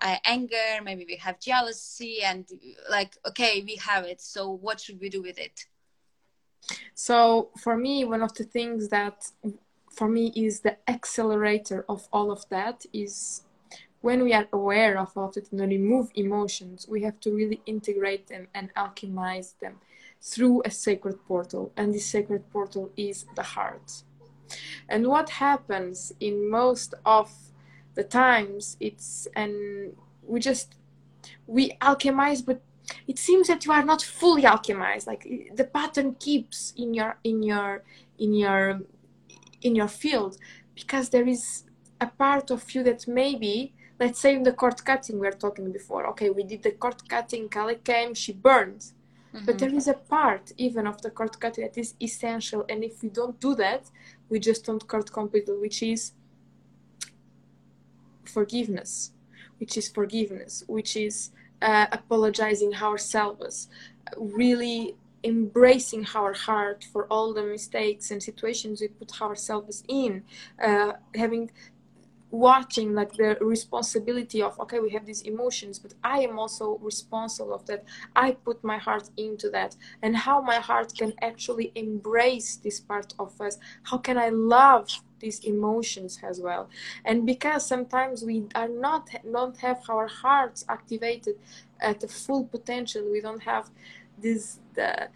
[0.00, 0.80] uh, anger.
[0.82, 2.46] Maybe we have jealousy, and
[2.88, 4.22] like, okay, we have it.
[4.22, 5.66] So, what should we do with it?
[6.94, 9.30] So for me, one of the things that
[9.90, 13.42] for me is the accelerator of all of that is
[14.00, 17.60] when we are aware of all of it and remove emotions, we have to really
[17.66, 19.78] integrate them and alchemize them
[20.22, 21.72] through a sacred portal.
[21.76, 24.02] And this sacred portal is the heart.
[24.88, 27.30] And what happens in most of
[27.94, 30.74] the times, it's and we just
[31.46, 32.62] we alchemize, but
[33.06, 37.42] it seems that you are not fully alchemized like the pattern keeps in your in
[37.42, 37.82] your
[38.18, 38.80] in your
[39.62, 40.36] in your field
[40.74, 41.64] because there is
[42.00, 45.70] a part of you that maybe let's say in the cord cutting we were talking
[45.70, 49.44] before okay we did the cord cutting Kali came she burned mm-hmm.
[49.44, 53.02] but there is a part even of the cord cutting that is essential and if
[53.02, 53.90] we don't do that
[54.28, 56.12] we just don't cut completely which is
[58.24, 59.12] forgiveness
[59.58, 61.30] which is forgiveness which is
[61.62, 63.68] uh, apologizing ourselves,
[64.16, 70.22] really embracing our heart for all the mistakes and situations we put ourselves in,
[70.62, 71.50] uh, having
[72.30, 77.52] watching like the responsibility of okay we have these emotions but i am also responsible
[77.52, 77.84] of that.
[78.14, 79.74] I put my heart into that.
[80.02, 84.88] And how my heart can actually embrace this part of us how can i love
[85.20, 86.68] these emotions as well?
[87.04, 91.34] And because sometimes we are not don't have our hearts activated
[91.80, 93.70] at the full potential we don't have
[94.18, 95.08] this the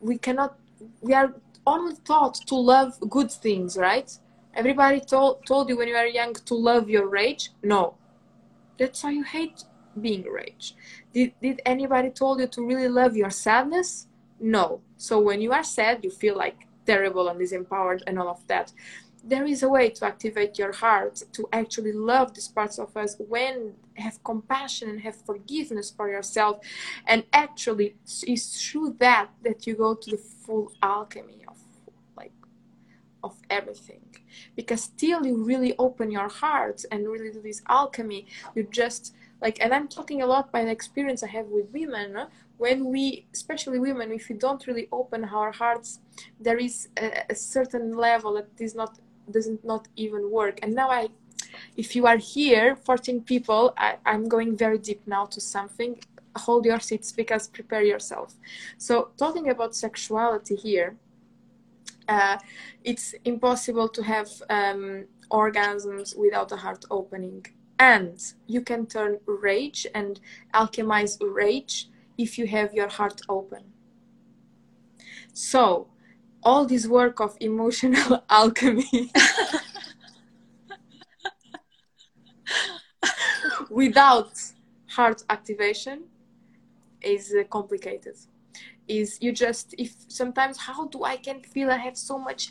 [0.00, 0.58] we cannot
[1.00, 1.34] we are
[1.66, 4.18] only taught to love good things right
[4.54, 7.50] everybody told told you when you were young to love your rage?
[7.62, 7.96] No.
[8.78, 9.64] That's why you hate
[10.00, 10.74] being rage.
[11.12, 14.08] Did, did anybody told you to really love your sadness?
[14.40, 14.80] No.
[14.96, 18.72] So when you are sad you feel like terrible and disempowered and all of that.
[19.26, 23.16] There is a way to activate your heart to actually love these parts of us
[23.18, 26.58] when have compassion and have forgiveness for yourself.
[27.06, 31.43] And actually it's through that that you go to the full alchemy
[33.24, 34.04] of everything.
[34.54, 38.26] Because till you really open your heart and really do this alchemy.
[38.54, 42.10] You just like and i'm talking a lot by the experience i have with women
[42.56, 45.98] when we especially women if we don't really open our hearts
[46.38, 48.96] there is a, a certain level that is not
[49.30, 50.58] doesn't not even work.
[50.62, 51.08] And now i
[51.76, 56.00] if you are here 14 people I, i'm going very deep now to something.
[56.36, 58.34] Hold your seats because prepare yourself.
[58.76, 60.96] So talking about sexuality here
[62.08, 62.38] uh,
[62.82, 67.46] it's impossible to have um, orgasms without a heart opening.
[67.78, 70.20] And you can turn rage and
[70.52, 73.64] alchemize rage if you have your heart open.
[75.32, 75.88] So
[76.42, 79.10] all this work of emotional alchemy
[83.70, 84.30] without
[84.88, 86.04] heart activation
[87.00, 88.16] is uh, complicated
[88.88, 92.50] is you just if sometimes how do i can feel i have so much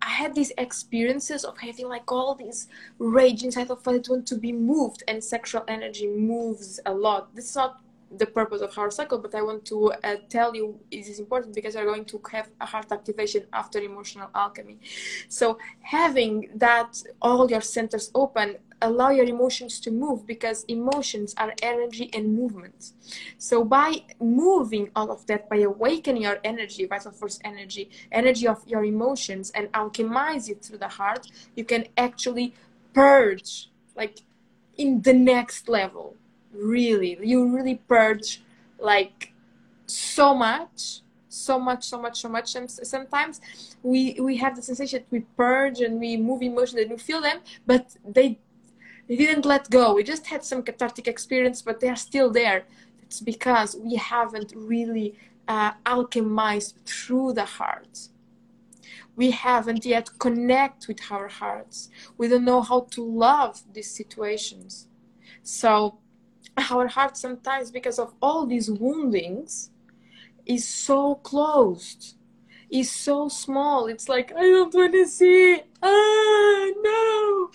[0.00, 2.68] i had these experiences of having like all these
[2.98, 7.34] rage inside of I want to be moved and sexual energy moves a lot.
[7.34, 7.80] This is not
[8.18, 11.54] the purpose of heart cycle but i want to uh, tell you it is important
[11.54, 14.78] because you're going to have a heart activation after emotional alchemy.
[15.28, 21.54] So having that all your centers open allow your emotions to move because emotions are
[21.62, 22.92] energy and movement.
[23.38, 28.66] So by moving all of that by awakening your energy vital force energy energy of
[28.66, 32.54] your emotions and alchemize it through the heart you can actually
[32.92, 34.18] purge like
[34.76, 36.16] in the next level.
[36.52, 38.42] Really you really purge
[38.78, 39.32] like
[39.86, 42.54] so much so much so much so much.
[42.56, 43.40] And sometimes
[43.82, 47.20] we we have the sensation that we purge and we move emotions and we feel
[47.20, 48.38] them but they
[49.08, 49.94] they didn't let go.
[49.94, 52.64] We just had some cathartic experience but they are still there.
[53.02, 58.08] It's because we haven't really uh, alchemized through the heart
[59.16, 61.90] we haven't yet connect with our hearts.
[62.16, 64.88] We don't know how to love these situations.
[65.42, 65.98] So
[66.56, 69.70] our heart sometimes because of all these woundings
[70.46, 72.16] is so closed.
[72.70, 73.86] Is so small.
[73.86, 77.50] It's like i don't want to see ah no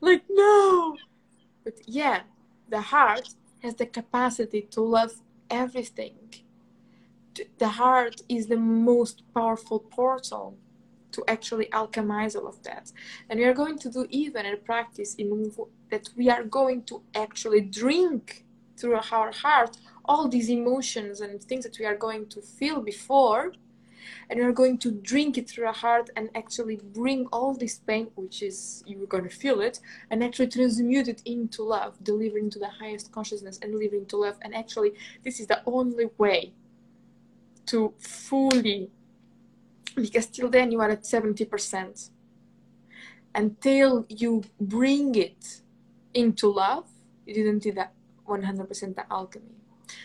[0.00, 0.96] like no!
[1.64, 2.22] But yeah
[2.70, 3.28] the heart
[3.62, 5.12] has the capacity to love
[5.50, 6.16] everything.
[7.58, 10.56] The heart is the most powerful portal
[11.12, 12.92] to actually alchemize all of that.
[13.28, 15.52] And we are going to do even a practice in
[15.90, 18.44] that we are going to actually drink
[18.76, 23.52] through our heart all these emotions and things that we are going to feel before
[24.28, 28.08] and you're going to drink it through your heart and actually bring all this pain
[28.14, 29.80] which is you're going to feel it
[30.10, 34.36] and actually transmute it into love delivering to the highest consciousness and living to love.
[34.42, 34.92] And actually
[35.24, 36.52] this is the only way
[37.66, 38.90] to fully
[39.94, 42.10] because till then you are at 70%
[43.34, 45.60] until you bring it
[46.14, 46.88] into love
[47.26, 47.92] you didn't do that
[48.26, 49.59] 100% the alchemy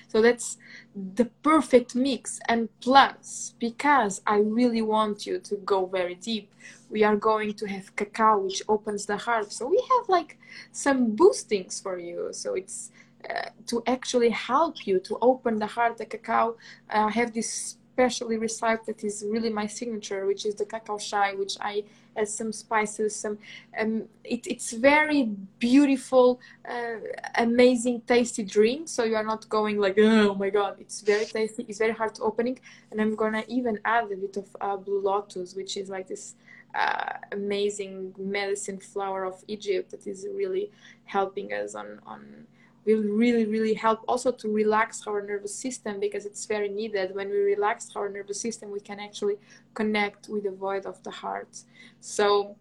[0.08, 0.58] so that's
[0.96, 2.40] the perfect mix.
[2.48, 6.54] And plus, because I really want you to go very deep,
[6.90, 9.52] we are going to have cacao, which opens the heart.
[9.52, 10.38] So we have like
[10.72, 12.30] some boostings for you.
[12.32, 12.92] So it's
[13.30, 15.98] uh, to actually help you to open the heart.
[15.98, 16.56] The cacao,
[16.90, 20.98] I uh, have this specially recipe that is really my signature, which is the cacao
[20.98, 21.84] chai, which I
[22.16, 23.16] add some spices.
[23.16, 23.38] Some
[23.80, 26.98] um, it, it's very beautiful, uh,
[27.36, 28.88] amazing, tasty drink.
[28.88, 31.66] So you are not going like oh my god, it's very tasty.
[31.68, 32.60] It's very hard to opening,
[32.92, 36.36] and I'm gonna even add a bit of uh, blue lotus, which is like this.
[36.78, 40.70] Uh, amazing medicine flower of Egypt that is really
[41.06, 42.46] helping us on on
[42.86, 47.16] will really really help also to relax our nervous system because it's very needed.
[47.16, 49.38] When we relax our nervous system we can actually
[49.74, 51.64] connect with the void of the heart.
[52.00, 52.56] So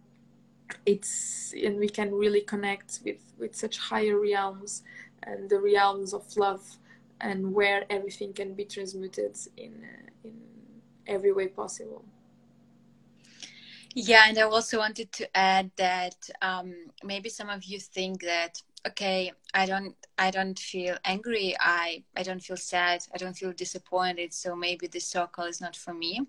[0.87, 4.83] it's and we can really connect with with such higher realms
[5.25, 6.79] and the realms of love
[7.21, 10.35] and where everything can be transmuted in uh, in
[11.07, 12.05] every way possible.
[13.95, 18.61] Yeah and i also wanted to add that um, maybe some of you think that
[18.87, 21.55] okay i don't i don't feel angry.
[21.61, 23.05] I i don't feel sad.
[23.15, 24.33] I don't feel disappointed.
[24.33, 26.21] So maybe this circle is not for me.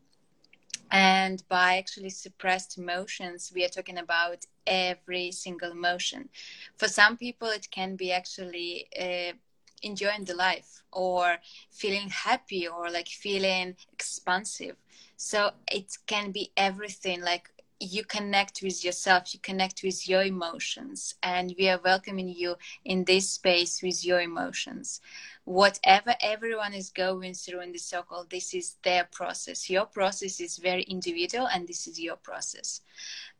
[0.91, 6.29] And by actually suppressed emotions we are talking about every single emotion.
[6.77, 9.33] For some people it can be actually uh,
[9.81, 11.37] enjoying the life or
[11.71, 14.75] feeling happy or like feeling expansive.
[15.17, 17.49] So it can be everything like
[17.79, 23.03] you connect with yourself, you connect with your emotions, and we are welcoming you in
[23.03, 25.01] this space with your emotions.
[25.43, 29.69] Whatever everyone is going through in the circle, this is their process.
[29.69, 32.81] Your process is very individual, and this is your process.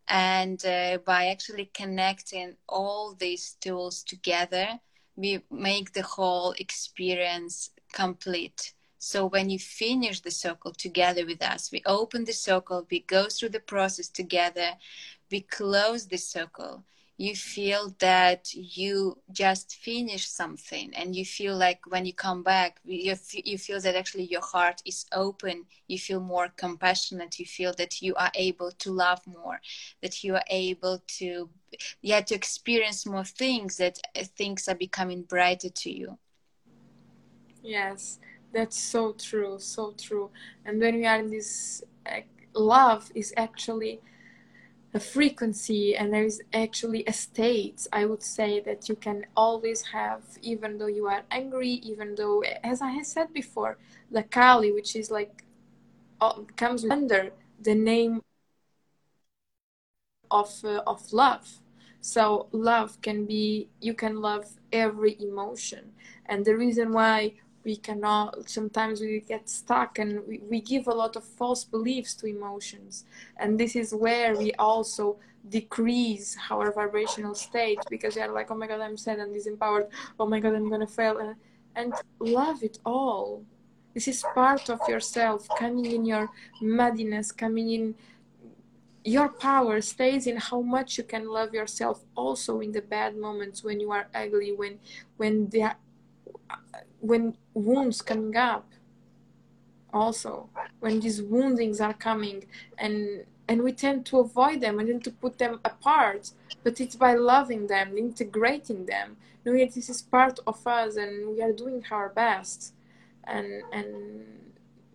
[0.07, 4.79] And uh, by actually connecting all these tools together,
[5.15, 8.74] we make the whole experience complete
[9.06, 13.28] so when you finish the circle together with us, we open the circle, we go
[13.28, 14.72] through the process together,
[15.30, 16.84] we close the circle.
[17.16, 22.80] You feel that you just finished something, and you feel like when you come back,
[22.84, 25.66] you, you feel that actually your heart is open.
[25.88, 27.38] You feel more compassionate.
[27.38, 29.62] You feel that you are able to love more,
[30.01, 31.51] that you are able to,
[32.01, 33.78] yeah, to experience more things.
[33.78, 36.18] That uh, things are becoming brighter to you.
[37.62, 38.20] Yes,
[38.56, 40.32] that's so true so true.
[40.66, 41.84] And when we are in this
[42.56, 44.01] love is actually
[44.93, 49.82] a frequency and there is actually a state i would say that you can always
[49.93, 53.78] have even though you are angry even though as i have said before
[54.12, 55.43] the kali which is like
[56.58, 57.32] comes under
[57.62, 58.22] the name
[60.32, 61.60] of uh, of love.
[62.01, 65.93] So love can be you can love every emotion.
[66.26, 67.36] And the reason why
[67.66, 72.13] we cannot sometimes we get stuck and we, we give a lot of false beliefs
[72.13, 73.05] to emotions.
[73.38, 75.18] And this is where we also
[75.49, 79.88] decrease our vibrational state because are like oh my god i'm sad and disempowered.
[80.20, 81.18] Oh my god i'm gonna fail.
[81.18, 81.36] And,
[81.76, 83.43] and love it all.
[83.93, 86.30] This is part of yourself coming in your
[86.61, 87.95] muddiness coming in
[89.03, 93.63] your power stays in how much you can love yourself also in the bad moments
[93.63, 94.80] when you are ugly when
[95.18, 95.76] when the
[97.00, 98.68] when wounds coming up
[99.93, 102.46] also when these woundings are coming
[102.78, 106.32] and and we tend to avoid them and then to put them apart
[106.64, 109.16] but it's by loving them integrating them
[109.46, 112.74] knowing that this is part of us and we are doing our best.
[113.26, 114.26] And and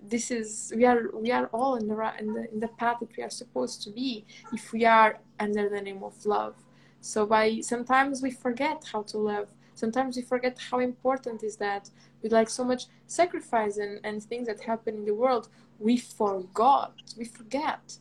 [0.03, 3.17] this is we are we are all in the in the, in the path that
[3.17, 6.57] we are supposed to be if we are under the name of love.
[7.01, 9.49] So by sometimes we forget how to love
[9.81, 11.91] sometimes we forget how important is that
[12.23, 16.95] with like so much sacrifice and, and things that happen in the world we forgot
[17.19, 17.99] we forget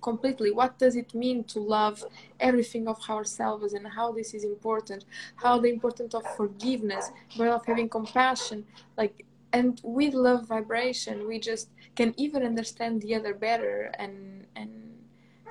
[0.00, 2.04] completely what does it mean to love
[2.48, 5.04] everything of ourselves and how this is important
[5.44, 8.64] how the importance of forgiveness but of having compassion
[8.96, 14.70] like and with love vibration we just can even understand the other better and and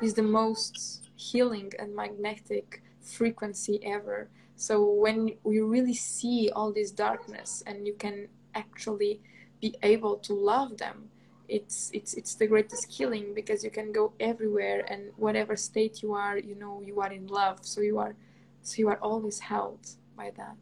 [0.02, 2.68] is the most healing and magnetic
[3.02, 9.22] frequency ever so when we really see all this darkness and you can actually
[9.62, 11.10] be able to love them
[11.48, 16.14] it's it's it's the greatest healing because you can go everywhere and whatever state you
[16.14, 17.60] are you know you are in love.
[17.62, 18.16] So you are
[18.62, 20.58] so you are always held by that.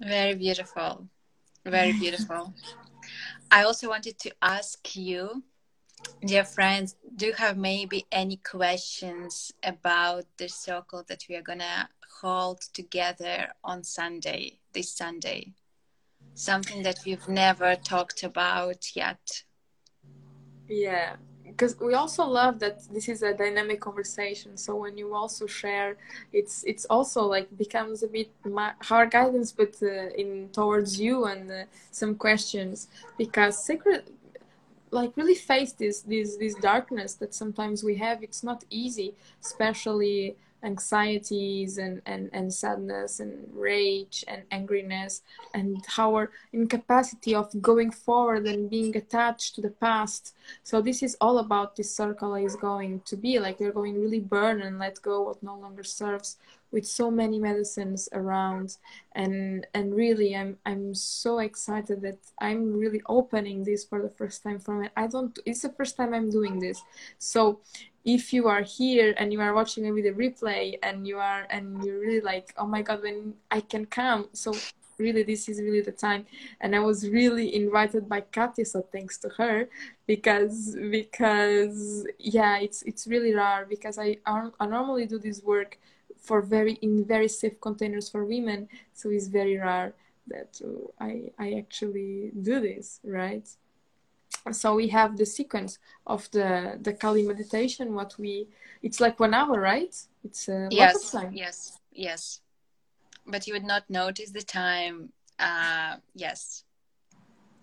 [0.00, 1.08] Very beautiful.
[1.64, 2.54] Very beautiful.
[3.50, 5.42] I also wanted to ask you
[6.24, 11.88] dear friends do you have maybe any questions about the circle that we are gonna
[12.20, 15.54] hold together on sunday this sunday
[16.36, 19.42] something that we've never talked about yet.
[20.68, 24.56] Yeah, because we also love that this is a dynamic conversation.
[24.56, 25.96] So when you also share,
[26.32, 31.24] it's it's also like becomes a bit my, our guidance, but uh, in towards you
[31.24, 34.12] and uh, some questions because secret
[34.90, 39.12] like really face this this this darkness that sometimes we have it's not easy
[39.42, 45.22] especially anxieties and, and, and sadness and rage and angriness
[45.54, 50.34] and our incapacity of going forward and being attached to the past.
[50.62, 54.20] So this is all about this circle is going to be like we're going really
[54.20, 56.36] burn and let go what no longer serves
[56.70, 58.76] with so many medicines around.
[59.14, 64.42] And and really i'm i'm so excited that i'm really opening this for the first
[64.42, 66.82] time for me i don't it's the first time i'm doing this.
[67.18, 67.60] So
[68.04, 71.82] if you are here and you are watching maybe the replay and you are and
[71.82, 74.54] you're really like oh my god when i can come so
[74.98, 76.24] really this is really the time.
[76.60, 79.68] And i was really invited by katia so thanks to her
[80.06, 85.78] because because yeah it's it's really rare because i i normally do this work
[86.20, 89.94] for very in very safe containers for women so it's very rare
[90.26, 93.48] that uh, i i actually do this right
[94.52, 97.94] so we have the sequence of the the Kali meditation.
[97.94, 98.48] What we
[98.82, 99.94] it's like one hour, right?
[100.24, 102.40] It's a yes, yes, yes.
[103.26, 105.12] But you would not notice the time.
[105.38, 106.64] Uh, yes,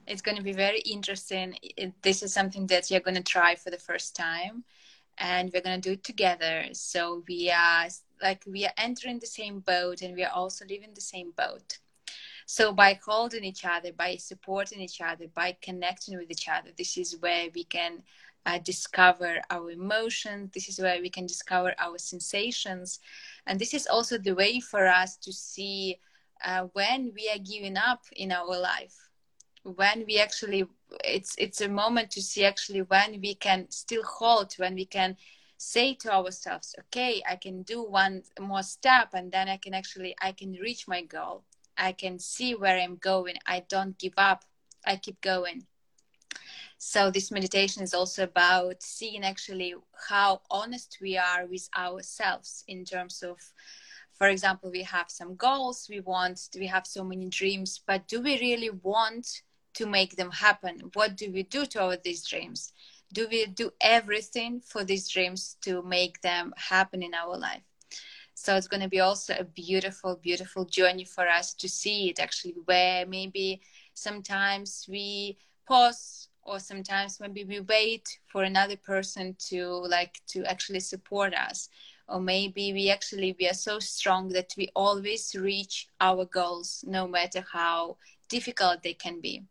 [0.08, 1.58] it's going to be very interesting.
[1.62, 4.64] It, this is something that you're going to try for the first time,
[5.18, 6.66] and we're going to do it together.
[6.74, 7.88] So we are
[8.22, 11.80] like we are entering the same boat, and we are also leaving the same boat
[12.45, 16.97] so by holding each other, by supporting each other, by connecting with each other, this
[16.97, 18.03] is where we can
[18.45, 20.51] uh, discover our emotions.
[20.53, 22.99] This is where we can discover our sensations.
[23.47, 25.99] And this is also the way for us to see
[26.43, 29.09] uh, when we are giving up in our life.
[29.64, 30.66] When we actually,
[31.04, 35.18] it's it's a moment to see actually when we can still hold, when we can
[35.58, 40.16] say to ourselves, okay, I can do one more step, and then I can actually
[40.22, 41.44] I can reach my goal
[41.78, 43.36] I can see where I'm going.
[43.46, 44.44] I don't give up.
[44.86, 45.66] I keep going.
[46.78, 49.76] So this meditation is also about seeing actually
[50.10, 53.38] how honest we are with ourselves in terms of
[54.12, 58.22] for example we have some goals we want we have so many dreams but do
[58.22, 60.91] we really want to make them happen.
[60.93, 62.74] What do we do to our these dreams?
[63.11, 67.63] Do we do everything for these dreams to make them happen in our life?
[68.36, 72.19] So it's going to be also a beautiful beautiful journey for us to see it
[72.19, 73.61] actually where maybe
[73.93, 80.82] sometimes we pause or sometimes maybe we wait for another person to like to actually
[80.82, 81.69] support us.
[82.09, 87.07] Or maybe we actually we are so strong that we always reach our goals no
[87.07, 87.97] matter how
[88.28, 89.43] difficult they can be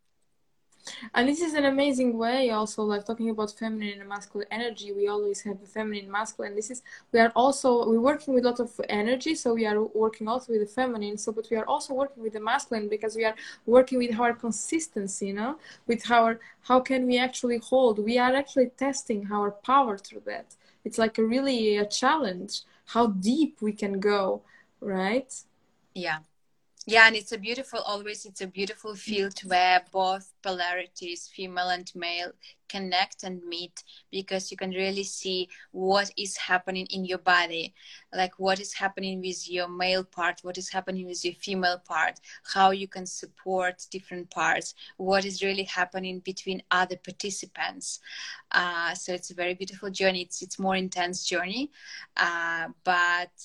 [1.15, 4.93] and this is an amazing way also like talking about feminine and masculine energy.
[4.93, 6.55] We always have the feminine masculine.
[6.55, 9.81] This is we are also we're working with a lot of energy so we are
[9.81, 11.19] working also with the feminine.
[11.19, 13.35] So but we are also working with the masculine because we are
[13.67, 17.99] working with our consistency you know with our how can we actually hold.
[17.99, 20.57] We are actually testing our power through that.
[20.85, 24.43] It's like a really a challenge how deep we can go
[24.81, 25.33] right?
[25.95, 26.19] Yeah
[26.87, 31.93] yeah and it's a beautiful always it's a beautiful field where both polarities female and
[31.95, 32.33] male
[32.73, 37.75] connect and meet because you can really see what is happening in your body.
[38.21, 42.15] Like what is happening with your male part what is happening with your female part
[42.55, 48.01] how you can support different parts what is really happening between other participants.
[48.51, 50.23] Uh, so it's a very beautiful journey.
[50.23, 51.71] It's it's more intense journey
[52.17, 53.37] uh, but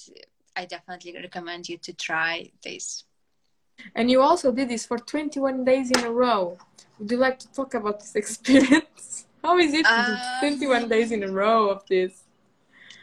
[0.56, 3.04] i definitely recommend you to try this
[3.96, 6.58] and you also did this for 21 days in a row.
[7.00, 9.26] Would you like to talk about this experience?
[9.44, 12.24] How is it um, 21 days in a row of this?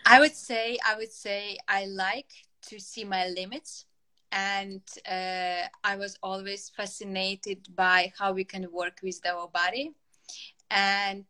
[0.06, 2.30] I would say I would say I like
[2.68, 3.86] to see my limits
[4.32, 9.92] and uh, I was always fascinated by how we can work with our body.
[10.70, 11.24] And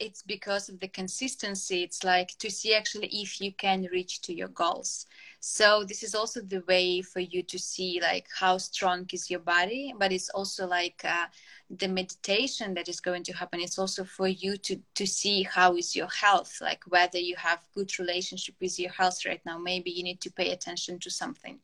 [0.00, 1.82] it's because of the consistency.
[1.82, 5.06] It's like to see actually if you can reach to your goals.
[5.40, 9.40] So this is also the way for you to see like how strong is your
[9.40, 11.26] body, but it's also like uh,
[11.70, 13.60] the meditation that is going to happen.
[13.60, 17.60] It's also for you to to see how is your health, like whether you have
[17.72, 19.58] good relationship with your health right now.
[19.58, 21.60] Maybe you need to pay attention to something.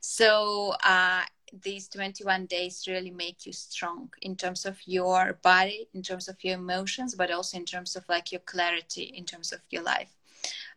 [0.00, 1.22] So uh,
[1.62, 6.42] these 21 days really make you strong in terms of your body, in terms of
[6.42, 10.14] your emotions, but also in terms of like your clarity in terms of your life.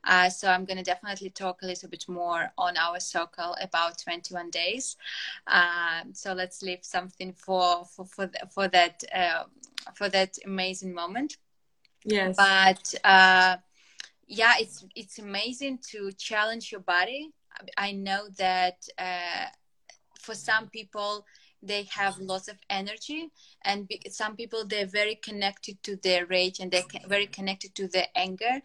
[0.05, 3.97] Uh, so I'm going to definitely talk a little bit more on our circle about
[3.99, 4.97] 21 days.
[5.47, 9.43] Uh, so let's leave something for for for, for that uh,
[9.95, 11.37] for that amazing moment.
[12.03, 12.35] Yes.
[12.35, 13.57] But uh,
[14.27, 17.31] yeah, it's it's amazing to challenge your body.
[17.77, 19.45] I know that uh,
[20.23, 21.25] for some people
[21.61, 23.29] they have lots of energy
[23.63, 28.07] and some people they're very connected to their rage and they're very connected to their
[28.15, 28.61] anger.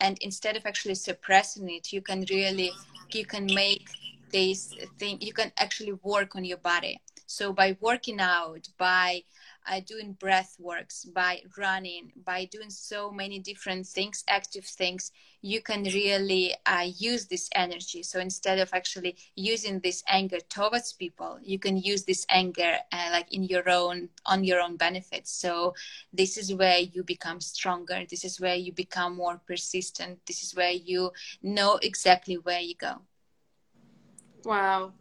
[0.00, 2.72] And instead of actually suppressing it you can really
[3.12, 3.88] you can make
[4.30, 7.00] this thing you can actually work on your body.
[7.26, 9.22] So by working out by
[9.70, 15.60] uh, doing breath works by running by doing so many different things active things you
[15.60, 18.02] can really uh, use this energy.
[18.02, 23.08] So instead of actually using this anger towards people you can use this anger uh,
[23.12, 25.32] like in your own on your own benefits.
[25.32, 25.74] So
[26.12, 28.04] this is where you become stronger.
[28.08, 30.20] This is where you become more persistent.
[30.26, 33.02] This is where you know exactly where you go.
[34.44, 34.92] Wow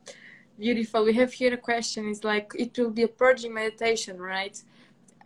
[0.62, 1.03] beautiful.
[1.03, 2.07] We have here a question.
[2.09, 4.55] It's like it will be a purging meditation right?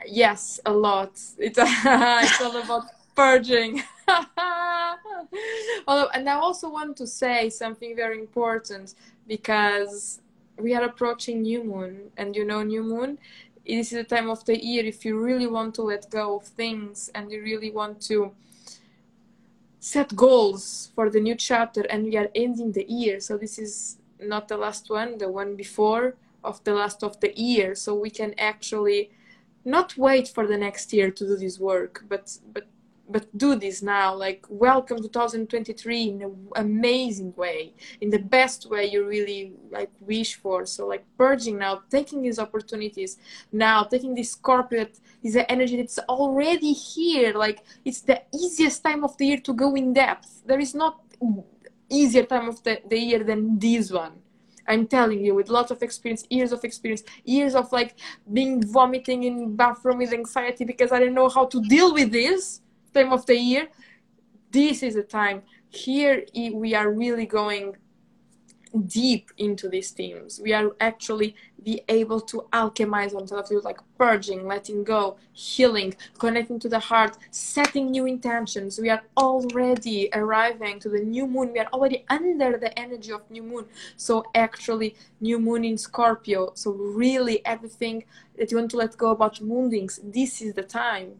[0.07, 1.11] Yes a lot.
[1.37, 1.59] It's,
[2.27, 3.83] it's all about purging.
[6.15, 8.95] And i also want to say something very important
[9.27, 10.21] because
[10.57, 13.17] we are approaching new moon and you know new moon
[13.67, 14.85] this is the time of the year.
[14.85, 18.31] If you really want to let go of things and you really want to
[19.79, 23.97] set goals for the new chapter and we are ending the year so this is
[24.19, 28.09] not the last one, the one before of the last of the year, so we
[28.09, 29.11] can actually
[29.63, 32.67] not wait for the next year to do this work, but but
[33.07, 34.15] but do this now.
[34.15, 40.35] Like welcome 2023 in an amazing way in the best way you really like wish
[40.35, 40.65] for.
[40.65, 43.17] So like purging now taking these opportunities
[43.51, 47.33] now taking this corporate is an energy that's already here.
[47.33, 50.43] Like it's the easiest time of the year to go in depth.
[50.45, 51.01] There is not
[51.89, 54.13] easier time of the, the year than this one.
[54.67, 57.95] I'm telling you with lots of experience years of experience years of like
[58.33, 62.61] being vomiting in bathroom with anxiety because i don't know how to deal with this
[62.91, 63.67] time of the year
[64.55, 65.43] this is the time.
[65.69, 67.75] Here we are really going
[68.81, 70.39] deep into these themes.
[70.43, 76.59] We are actually be able to alchemize ourselves with like purging, letting go, healing, connecting
[76.59, 78.79] to the heart, setting new intentions.
[78.79, 81.53] We are already arriving to the new moon.
[81.53, 83.65] We are already under the energy of new moon.
[83.97, 86.51] So actually new moon in Scorpio.
[86.55, 88.05] So really everything
[88.37, 91.15] that you want to let go about moonings, this is the time.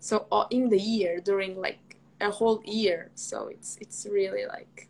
[0.00, 3.10] So in the year during like a whole year.
[3.14, 4.88] So it's it's really like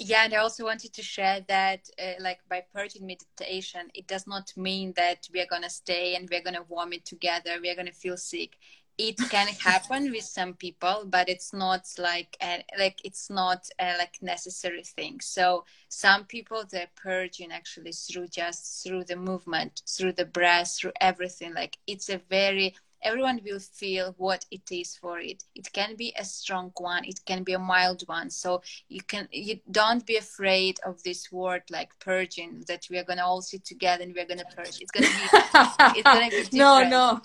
[0.00, 4.26] yeah and i also wanted to share that uh, like by purging meditation it does
[4.26, 7.74] not mean that we are going to stay and we're going to vomit together we're
[7.74, 8.56] going to feel sick.
[8.98, 12.36] It can happen with some people but it's not like
[12.78, 15.20] like it's not a like necessary thing.
[15.20, 20.92] So some people they're purging actually through just through the movement through the breath through
[21.00, 21.54] everything.
[21.54, 26.12] Like it's a very everyone will feel what it is for it it can be
[26.18, 30.16] a strong one it can be a mild one so you can you don't be
[30.16, 34.14] afraid of this word like purging that we are going to all sit together and
[34.14, 36.52] we're going to purge it's going to be it's going to be different.
[36.52, 37.20] no no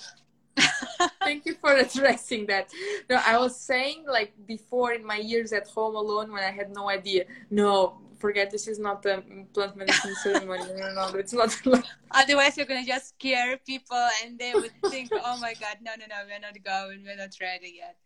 [1.22, 2.70] Thank you for addressing that.
[3.10, 6.74] No, I was saying like before in my years at home alone when I had
[6.74, 7.26] no idea.
[7.50, 9.24] No, forget this is not a
[9.54, 10.64] plant medicine ceremony.
[10.78, 11.52] No, no, it's not.
[12.12, 16.06] Otherwise, you're gonna just scare people, and they would think, "Oh my God, no, no,
[16.14, 17.04] no, we're not going.
[17.06, 18.02] We're not ready yet."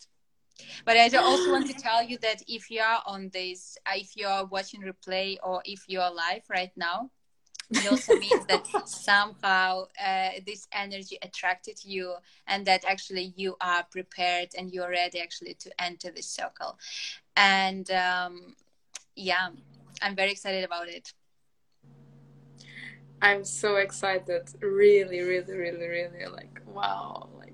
[0.86, 4.10] But I also want to tell you that if you are on this, uh, if
[4.18, 7.10] you are watching replay, or if you are live right now,
[7.72, 12.16] it also means that somehow uh, this energy attracted you
[12.48, 16.78] and that actually you are prepared and you're ready actually to enter this circle
[17.36, 18.56] and um,
[19.16, 19.50] yeah
[20.02, 21.14] I'm very excited about it.
[23.22, 24.50] I'm so excited.
[24.62, 27.30] Really, really, really, really like wow.
[27.38, 27.54] Like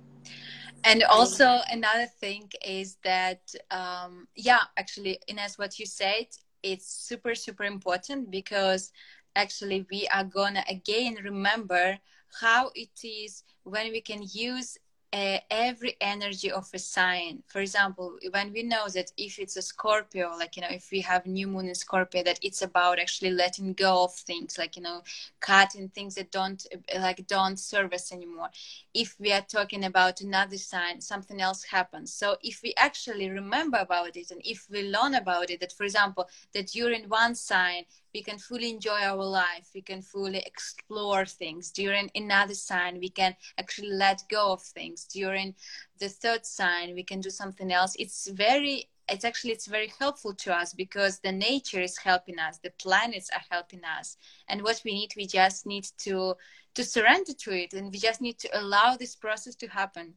[0.83, 3.41] and also another thing is that
[3.71, 6.27] um yeah, actually Ines what you said
[6.63, 8.91] it's super super important because
[9.35, 11.97] actually we are gonna again remember
[12.41, 14.77] how it is when we can use
[15.15, 17.41] uh, every energy of a sign.
[17.47, 20.99] For example, when we know that if it's a Scorpio, like, you know, if we
[21.01, 24.81] have new moon in Scorpio, that it's about actually letting go of things, like, you
[24.81, 25.03] know,
[25.39, 26.67] cutting things that don't,
[26.99, 28.49] like, don't serve us anymore.
[28.93, 32.11] If we are talking about another sign, something else happens.
[32.13, 35.85] So if we actually remember about it and if we learn about it, that, for
[35.85, 37.85] example, that during one sign,
[38.15, 41.69] we can fully enjoy our life we can fully explore things.
[41.69, 45.03] During another sign we can actually let go of things.
[45.03, 45.53] During
[45.99, 47.93] the third sign we can do something else.
[47.99, 52.57] It's very it's actually it's very helpful to us because the nature is helping us
[52.57, 54.15] the planets are helping us.
[54.47, 56.35] And what we need we just need to
[56.75, 57.73] to surrender to it.
[57.73, 60.13] And we just need to allow this process to happen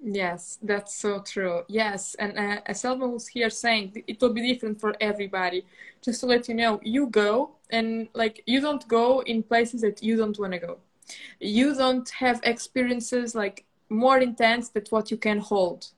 [0.00, 1.62] Yes, that's so true.
[1.68, 5.64] Yes, and uh, as Selma was here saying, it will be different for everybody.
[6.02, 10.02] Just to let you know, you go and like you don't go in places that
[10.02, 10.78] you don't want to go.
[11.40, 15.88] You don't have experiences like more intense than what you can hold.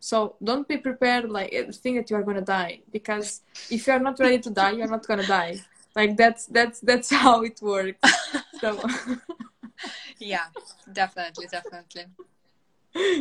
[0.00, 3.92] So don't be prepared like uh, think that you are gonna die because if you
[3.92, 5.60] are not ready to die, you are not gonna die.
[5.94, 8.00] Like that's that's that's how it works.
[8.60, 8.80] So
[10.18, 10.46] yeah,
[10.92, 12.06] definitely, definitely.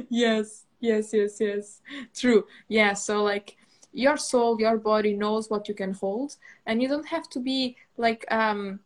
[0.10, 1.82] Yes yes yes yes.
[2.14, 2.46] True.
[2.68, 3.58] Yeah so like
[3.94, 7.76] your soul your body knows what you can hold and you don't have to be
[7.98, 8.80] like um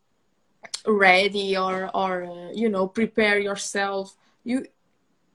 [0.87, 4.15] ready or or uh, you know prepare yourself.
[4.43, 4.65] You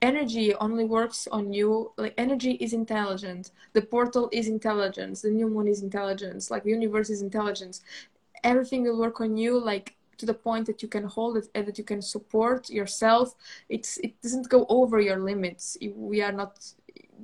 [0.01, 3.51] energy only works on you like energy is intelligent.
[3.73, 5.21] The portal is intelligence.
[5.21, 6.51] The new moon is intelligence.
[6.51, 7.81] Like the universe is intelligence.
[8.43, 11.67] Everything will work on you like to the point that you can hold it and
[11.67, 13.35] that you can support yourself.
[13.67, 15.77] It's it doesn't go over your limits.
[15.95, 16.59] We are not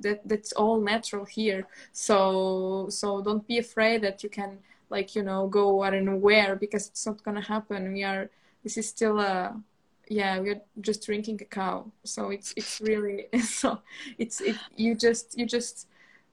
[0.00, 1.66] that that's all natural here.
[1.92, 4.58] So so don't be afraid that you can
[4.90, 7.92] like you know go I don't where because it's not gonna happen.
[7.92, 8.30] We are
[8.62, 9.60] this is still a
[10.08, 13.80] yeah we're just drinking cacao so it's it's really so
[14.18, 15.88] it's it you just you just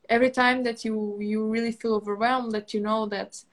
[0.10, 3.44] every time that you you really feel overwhelmed that you know that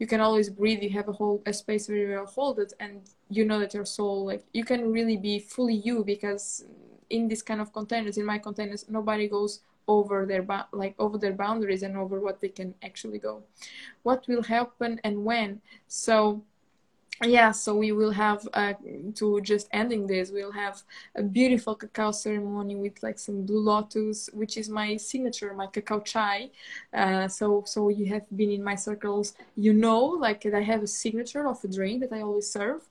[0.00, 3.10] you can always breathe you have a whole a space where you hold it and
[3.28, 6.64] you know that your soul like you can really be fully you because
[7.10, 11.32] in this kind of containers in my containers nobody goes over their like over their
[11.32, 13.42] boundaries and over what they can actually go.
[14.04, 15.60] What will happen and when?
[15.88, 16.44] So
[17.22, 18.72] yeah so we will have uh,
[19.14, 20.82] to just ending this we'll have
[21.16, 26.00] a beautiful cacao ceremony with like some blue lotus which is my signature my cacao
[26.00, 26.48] chai.
[26.94, 29.34] Uh, so so you have been in my circles.
[29.54, 32.88] You know like i have a signature of a drink that i always serve.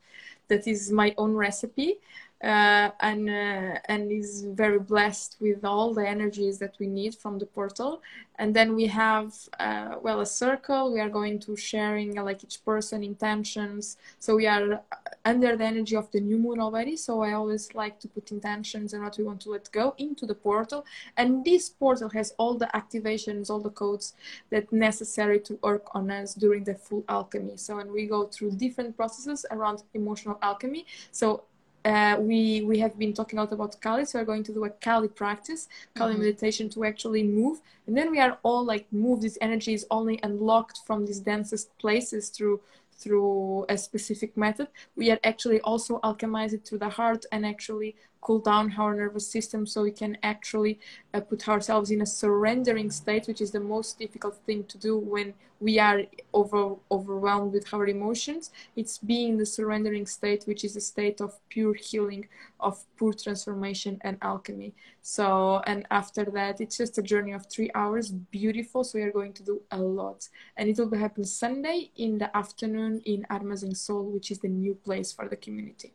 [0.48, 2.00] That is my own recipe
[2.44, 7.38] uh, and uh, and is very blessed with all the energies that we need from
[7.38, 8.02] the portal.
[8.38, 10.94] And then we have uh, well a circle.
[10.94, 13.98] We are going to sharing uh, like each person intentions.
[14.20, 14.82] So we are
[15.26, 16.96] under the energy of the new moon already.
[16.96, 20.26] So I always like to put intentions and what we want to let go into
[20.26, 20.86] the portal.
[21.18, 24.14] And this portal has all the activations, all the codes
[24.50, 27.58] that necessary to work on us during the full alchemy.
[27.58, 30.86] So when we go through different processes around emotional alchemy.
[31.12, 31.44] So
[31.90, 34.64] uh, we we have been talking a lot about Kali, so we're going to do
[34.66, 36.22] a Kali practice, Kali mm-hmm.
[36.22, 39.22] meditation to actually move, and then we are all like move.
[39.22, 42.62] This energy is only unlocked from these densest places through
[43.00, 44.68] through a specific method.
[44.96, 49.28] We are actually also alchemize it through the heart and actually cool down our nervous
[49.28, 50.80] system so we can actually
[51.14, 54.98] uh, put ourselves in a surrendering state, which is the most difficult thing to do
[54.98, 56.04] when we are
[56.34, 58.52] over, overwhelmed with our emotions.
[58.76, 62.28] It's being the surrendering state, which is a state of pure healing,
[62.60, 64.74] of pure transformation and alchemy.
[65.02, 68.84] So, and after that, it's just a journey of three hours, beautiful.
[68.84, 70.30] So, we are going to do a lot.
[70.56, 74.76] And it will happen Sunday in the afternoon in Armazing Soul, which is the new
[74.76, 75.94] place for the community.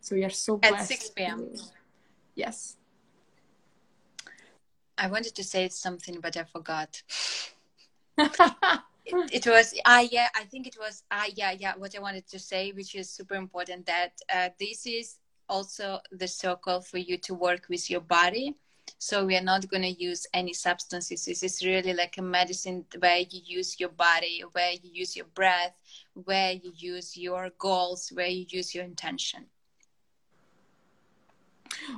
[0.00, 0.92] So we are so blessed.
[0.92, 1.54] At 6 p.m.
[2.34, 2.76] Yes.
[4.96, 7.02] I wanted to say something, but I forgot.
[8.18, 12.26] it, it, was ah yeah I think it was ah yeah yeah what I wanted
[12.28, 15.16] to say, which is super important that uh, this is
[15.48, 18.54] also the circle for you to work with your body.
[18.98, 21.24] So we are not going to use any substances.
[21.24, 25.26] This is really like a medicine where you use your body, where you use your
[25.34, 25.74] breath,
[26.12, 29.46] where you use your goals, where you use your intention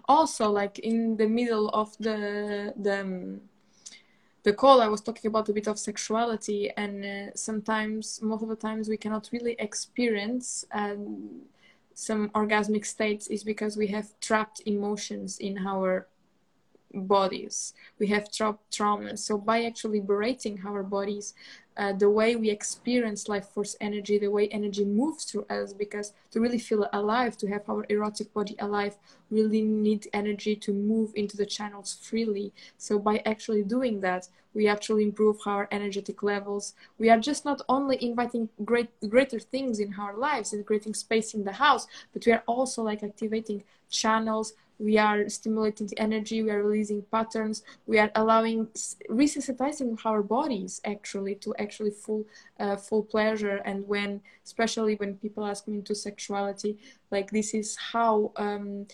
[0.09, 3.41] also like in the middle of the the um,
[4.43, 8.49] the call i was talking about a bit of sexuality and uh, sometimes most of
[8.49, 11.43] the times we cannot really experience um,
[11.95, 16.07] some orgasmic states is because we have trapped emotions in our
[16.95, 21.35] bodies we have tra- traumas so by actually liberating our bodies
[21.77, 26.13] uh, the way we experience life force energy, the way energy moves through us, because
[26.31, 28.97] to really feel alive, to have our erotic body alive,
[29.31, 32.53] really need energy to move into the channels freely.
[32.77, 36.75] So by actually doing that, we actually improve our energetic levels.
[36.99, 41.33] We are just not only inviting great greater things in our lives and creating space
[41.33, 46.43] in the house, but we are also like activating channels we are stimulating the energy
[46.43, 48.67] we are releasing patterns we are allowing
[49.09, 52.25] resensitizing our bodies actually to actually full
[52.59, 53.57] uh, full pleasure.
[53.65, 56.79] And when especially when people ask me into sexuality
[57.11, 58.87] like this is how um,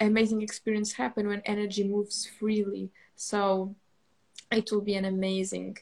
[0.00, 2.90] amazing experience happen when energy moves freely.
[3.16, 3.74] So
[4.50, 5.78] it will be an amazing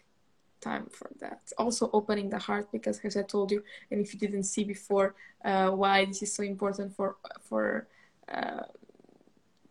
[0.60, 1.40] time for that.
[1.58, 5.14] Also opening the heart because as i told you and if you didn't see before
[5.44, 7.16] uh, why this is so important for
[7.48, 7.86] for
[8.28, 8.64] uh,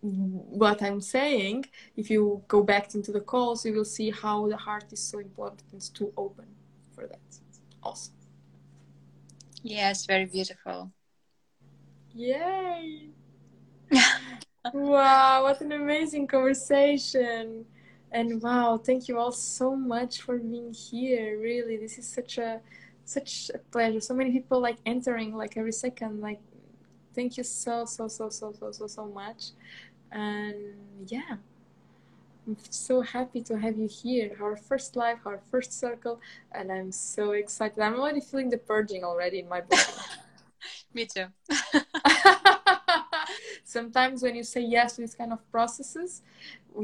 [0.01, 1.65] what I'm saying,
[1.97, 5.19] if you go back into the calls, you will see how the heart is so
[5.19, 6.45] important to open
[6.93, 7.19] for that.
[7.83, 8.13] Awesome.
[9.61, 10.91] Yes, very beautiful.
[12.13, 13.09] Yay!
[14.73, 17.65] wow, what an amazing conversation.
[18.11, 21.39] And wow, thank you all so much for being here.
[21.39, 22.61] Really, this is such a
[23.05, 23.99] such a pleasure.
[23.99, 26.21] So many people like entering like every second.
[26.21, 26.39] Like,
[27.13, 29.51] thank you so so so so so so so much
[30.12, 30.55] and
[31.07, 31.38] yeah
[32.47, 36.20] i'm so happy to have you here our first live our first circle
[36.51, 37.80] and i'm so excited.
[37.80, 39.82] I'm already feeling the purging already in my body.
[40.93, 41.26] Me too.
[43.64, 46.22] Sometimes when you say yes to these kind of processes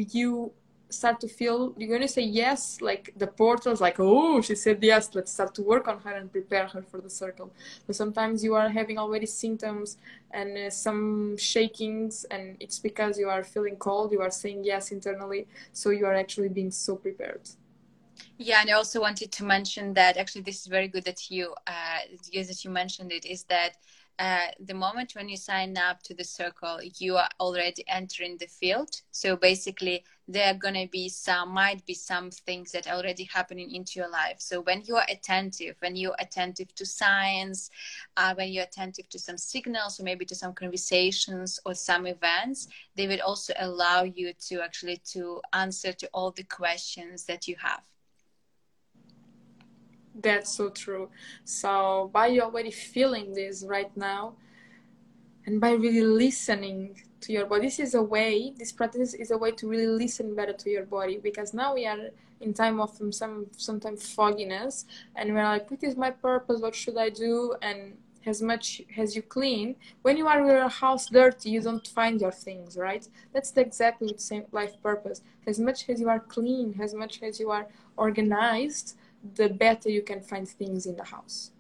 [0.10, 0.52] you
[0.90, 4.84] start to feel you're going to say yes like the portal's like oh she said
[4.84, 7.52] yes let's start to work on her and prepare her for the circle
[7.88, 9.98] but sometimes you are having already symptoms
[10.32, 14.92] and uh, some shakings and it's because you are feeling cold you are saying yes
[14.92, 17.42] internally so you are actually being so prepared
[18.38, 21.54] yeah and i also wanted to mention that actually this is very good that you
[21.68, 22.00] uh
[22.34, 23.76] that you mentioned it is that
[24.18, 28.48] uh, the moment when you sign up to the circle, you are already entering the
[28.48, 28.90] field.
[29.12, 33.70] So basically, there are gonna be some, might be some things that are already happening
[33.72, 34.38] into your life.
[34.40, 37.70] So when you are attentive, when you're attentive to signs,
[38.18, 42.68] uh, when you're attentive to some signals, or maybe to some conversations or some events,
[42.96, 47.56] they will also allow you to actually to answer to all the questions that you
[47.60, 47.84] have.
[50.16, 51.10] That's so true.
[51.44, 54.36] So by you already feeling this right now,
[55.46, 58.54] and by really listening to your body, this is a way.
[58.58, 61.86] This practice is a way to really listen better to your body because now we
[61.86, 62.10] are
[62.42, 66.62] in time of some sometimes fogginess, and we're like, "What is my purpose?
[66.62, 71.06] What should I do?" and as much as you clean when you are your house
[71.18, 75.60] dirty you don't find your things right that's the exactly the same life purpose as
[75.60, 77.68] much as you are clean as much as you are
[77.98, 78.98] organized
[79.34, 81.52] the better you can find things in the house.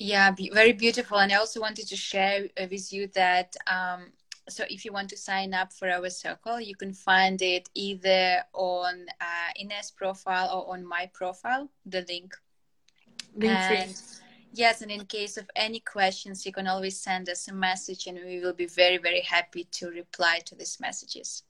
[0.00, 1.18] Yeah, be- very beautiful.
[1.18, 4.12] And I also wanted to share uh, with you that um,
[4.48, 8.42] so if you want to sign up for our circle, you can find it either
[8.54, 12.34] on uh, Ines' profile or on my profile, the link.
[13.36, 13.94] link and
[14.54, 18.18] yes, and in case of any questions, you can always send us a message and
[18.24, 21.42] we will be very, very happy to reply to these messages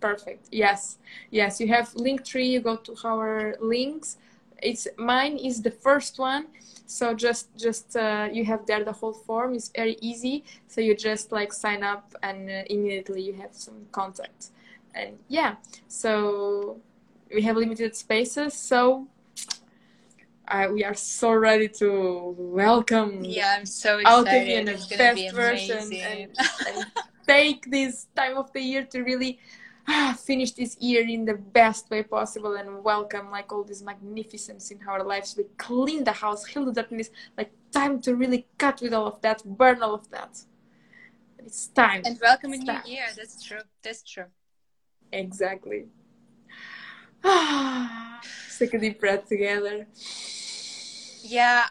[0.00, 0.98] perfect yes
[1.32, 2.48] yes you have Linktree.
[2.48, 4.16] you go to our links
[4.62, 6.46] it's mine is the first one
[6.88, 9.54] so just just uh, you have there the whole form.
[9.54, 10.42] Is very easy.
[10.68, 14.48] So you just like sign up and uh, immediately you have some contact.
[14.94, 15.56] And yeah.
[15.86, 16.80] So
[17.32, 18.54] we have limited spaces.
[18.54, 19.06] So
[20.48, 24.48] uh, we are so ready to welcome yeah i'm so excited.
[24.48, 26.30] in the best version and,
[26.66, 26.86] and
[27.26, 29.38] take this time of the year to really
[29.90, 34.70] ah, finish this year in the best way possible and welcome like all this magnificence
[34.70, 35.34] in our lives.
[35.36, 39.20] We clean the house, heal the darkness, like time to really cut with all of
[39.22, 40.38] that, burn all of that.
[41.38, 42.02] It's time.
[42.04, 42.82] And welcome it's a new time.
[42.86, 43.06] year.
[43.16, 43.60] That's true.
[43.82, 44.26] That's true.
[45.10, 45.86] Exactly.
[47.24, 48.20] Ah,
[48.58, 49.86] take a deep breath together.
[51.22, 51.64] Yeah,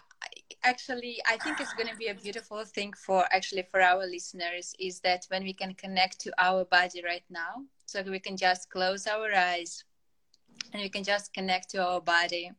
[0.63, 4.73] actually i think it's going to be a beautiful thing for actually for our listeners
[4.79, 8.69] is that when we can connect to our body right now so we can just
[8.69, 9.85] close our eyes
[10.73, 12.51] and we can just connect to our body.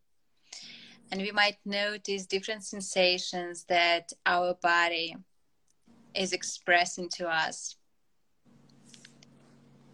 [1.13, 5.17] And we might notice different sensations that our body
[6.15, 7.77] is expressing to us.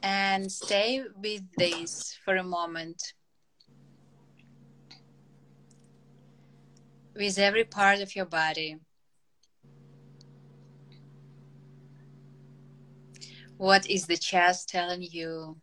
[0.02, 3.14] And stay with this for a moment.
[7.16, 8.76] With every part of your body.
[13.64, 15.56] What is the chest telling you?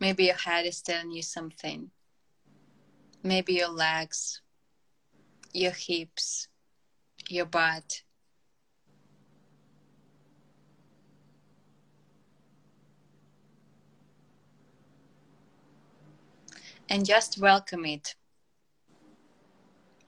[0.00, 1.92] Maybe your head is telling you something.
[3.22, 4.42] Maybe your legs,
[5.52, 6.48] your hips,
[7.28, 8.02] your butt.
[16.88, 18.16] And just welcome it.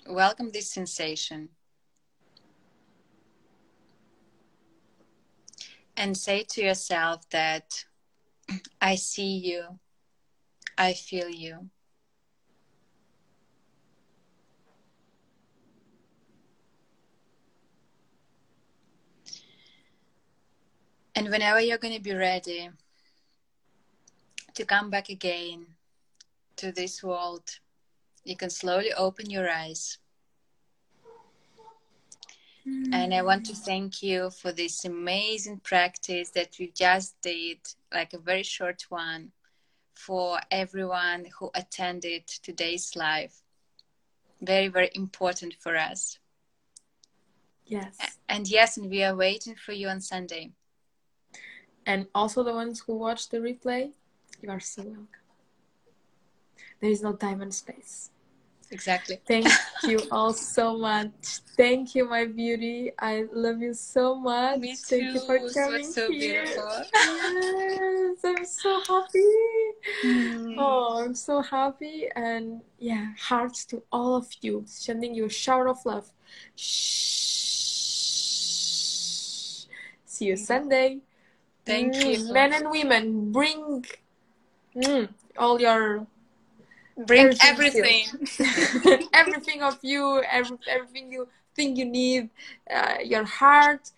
[0.09, 1.51] Welcome this sensation.
[6.03, 7.85] And say to yourself that
[8.81, 9.79] I see you,
[10.77, 11.71] I feel you.
[21.15, 22.69] And whenever you're going to be ready
[24.55, 25.67] to come back again
[26.57, 27.61] to this world,
[28.25, 29.99] you can slowly open your eyes.
[32.65, 33.65] And I want to mm.
[33.65, 37.59] thank you for this amazing practice that we just did,
[37.93, 39.33] like a very short one,
[39.95, 43.35] for everyone who attended today's live.
[44.41, 46.19] Very, very important for us.
[47.67, 47.97] Yes.
[48.29, 50.53] And yes, and we are waiting for you on Sunday.
[51.85, 53.91] And also the ones who watch the replay,
[54.41, 55.09] you are so welcome.
[56.81, 58.12] There is no time and space.
[58.73, 59.21] Exactly.
[59.29, 59.47] Thank
[59.87, 61.13] you all so much.
[61.57, 62.91] Thank you, my beauty.
[62.99, 64.59] I love you so much.
[64.61, 66.43] Me Thank you for coming so here.
[66.43, 66.85] beautiful.
[66.95, 69.33] Yes, I'm so happy.
[70.03, 70.55] Mm.
[70.57, 72.09] Oh, I'm so happy.
[72.17, 76.11] And yeah, hearts to all of you, sending you a shower of love.
[76.57, 76.73] Shh.
[80.07, 81.01] See you Sunday.
[81.67, 82.33] Thank Mm, you.
[82.33, 83.85] Men and women, bring
[84.75, 86.07] mm, all your
[86.97, 89.09] Bring everything everything.
[89.13, 92.31] everything of you, every, everything you think you need,
[92.71, 93.91] uh, your heart,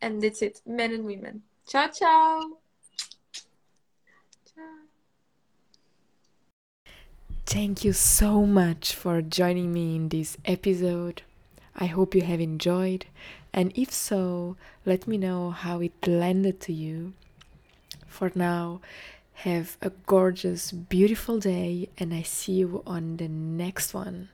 [0.00, 0.60] and that's it.
[0.66, 1.42] Men and women.
[1.66, 2.58] Ciao, ciao.
[4.54, 4.62] Ciao.
[7.46, 11.22] Thank you so much for joining me in this episode.
[11.74, 13.06] I hope you have enjoyed,
[13.52, 17.14] and if so, let me know how it landed to you.
[18.06, 18.80] For now,
[19.34, 24.28] have a gorgeous, beautiful day, and I see you on the next one.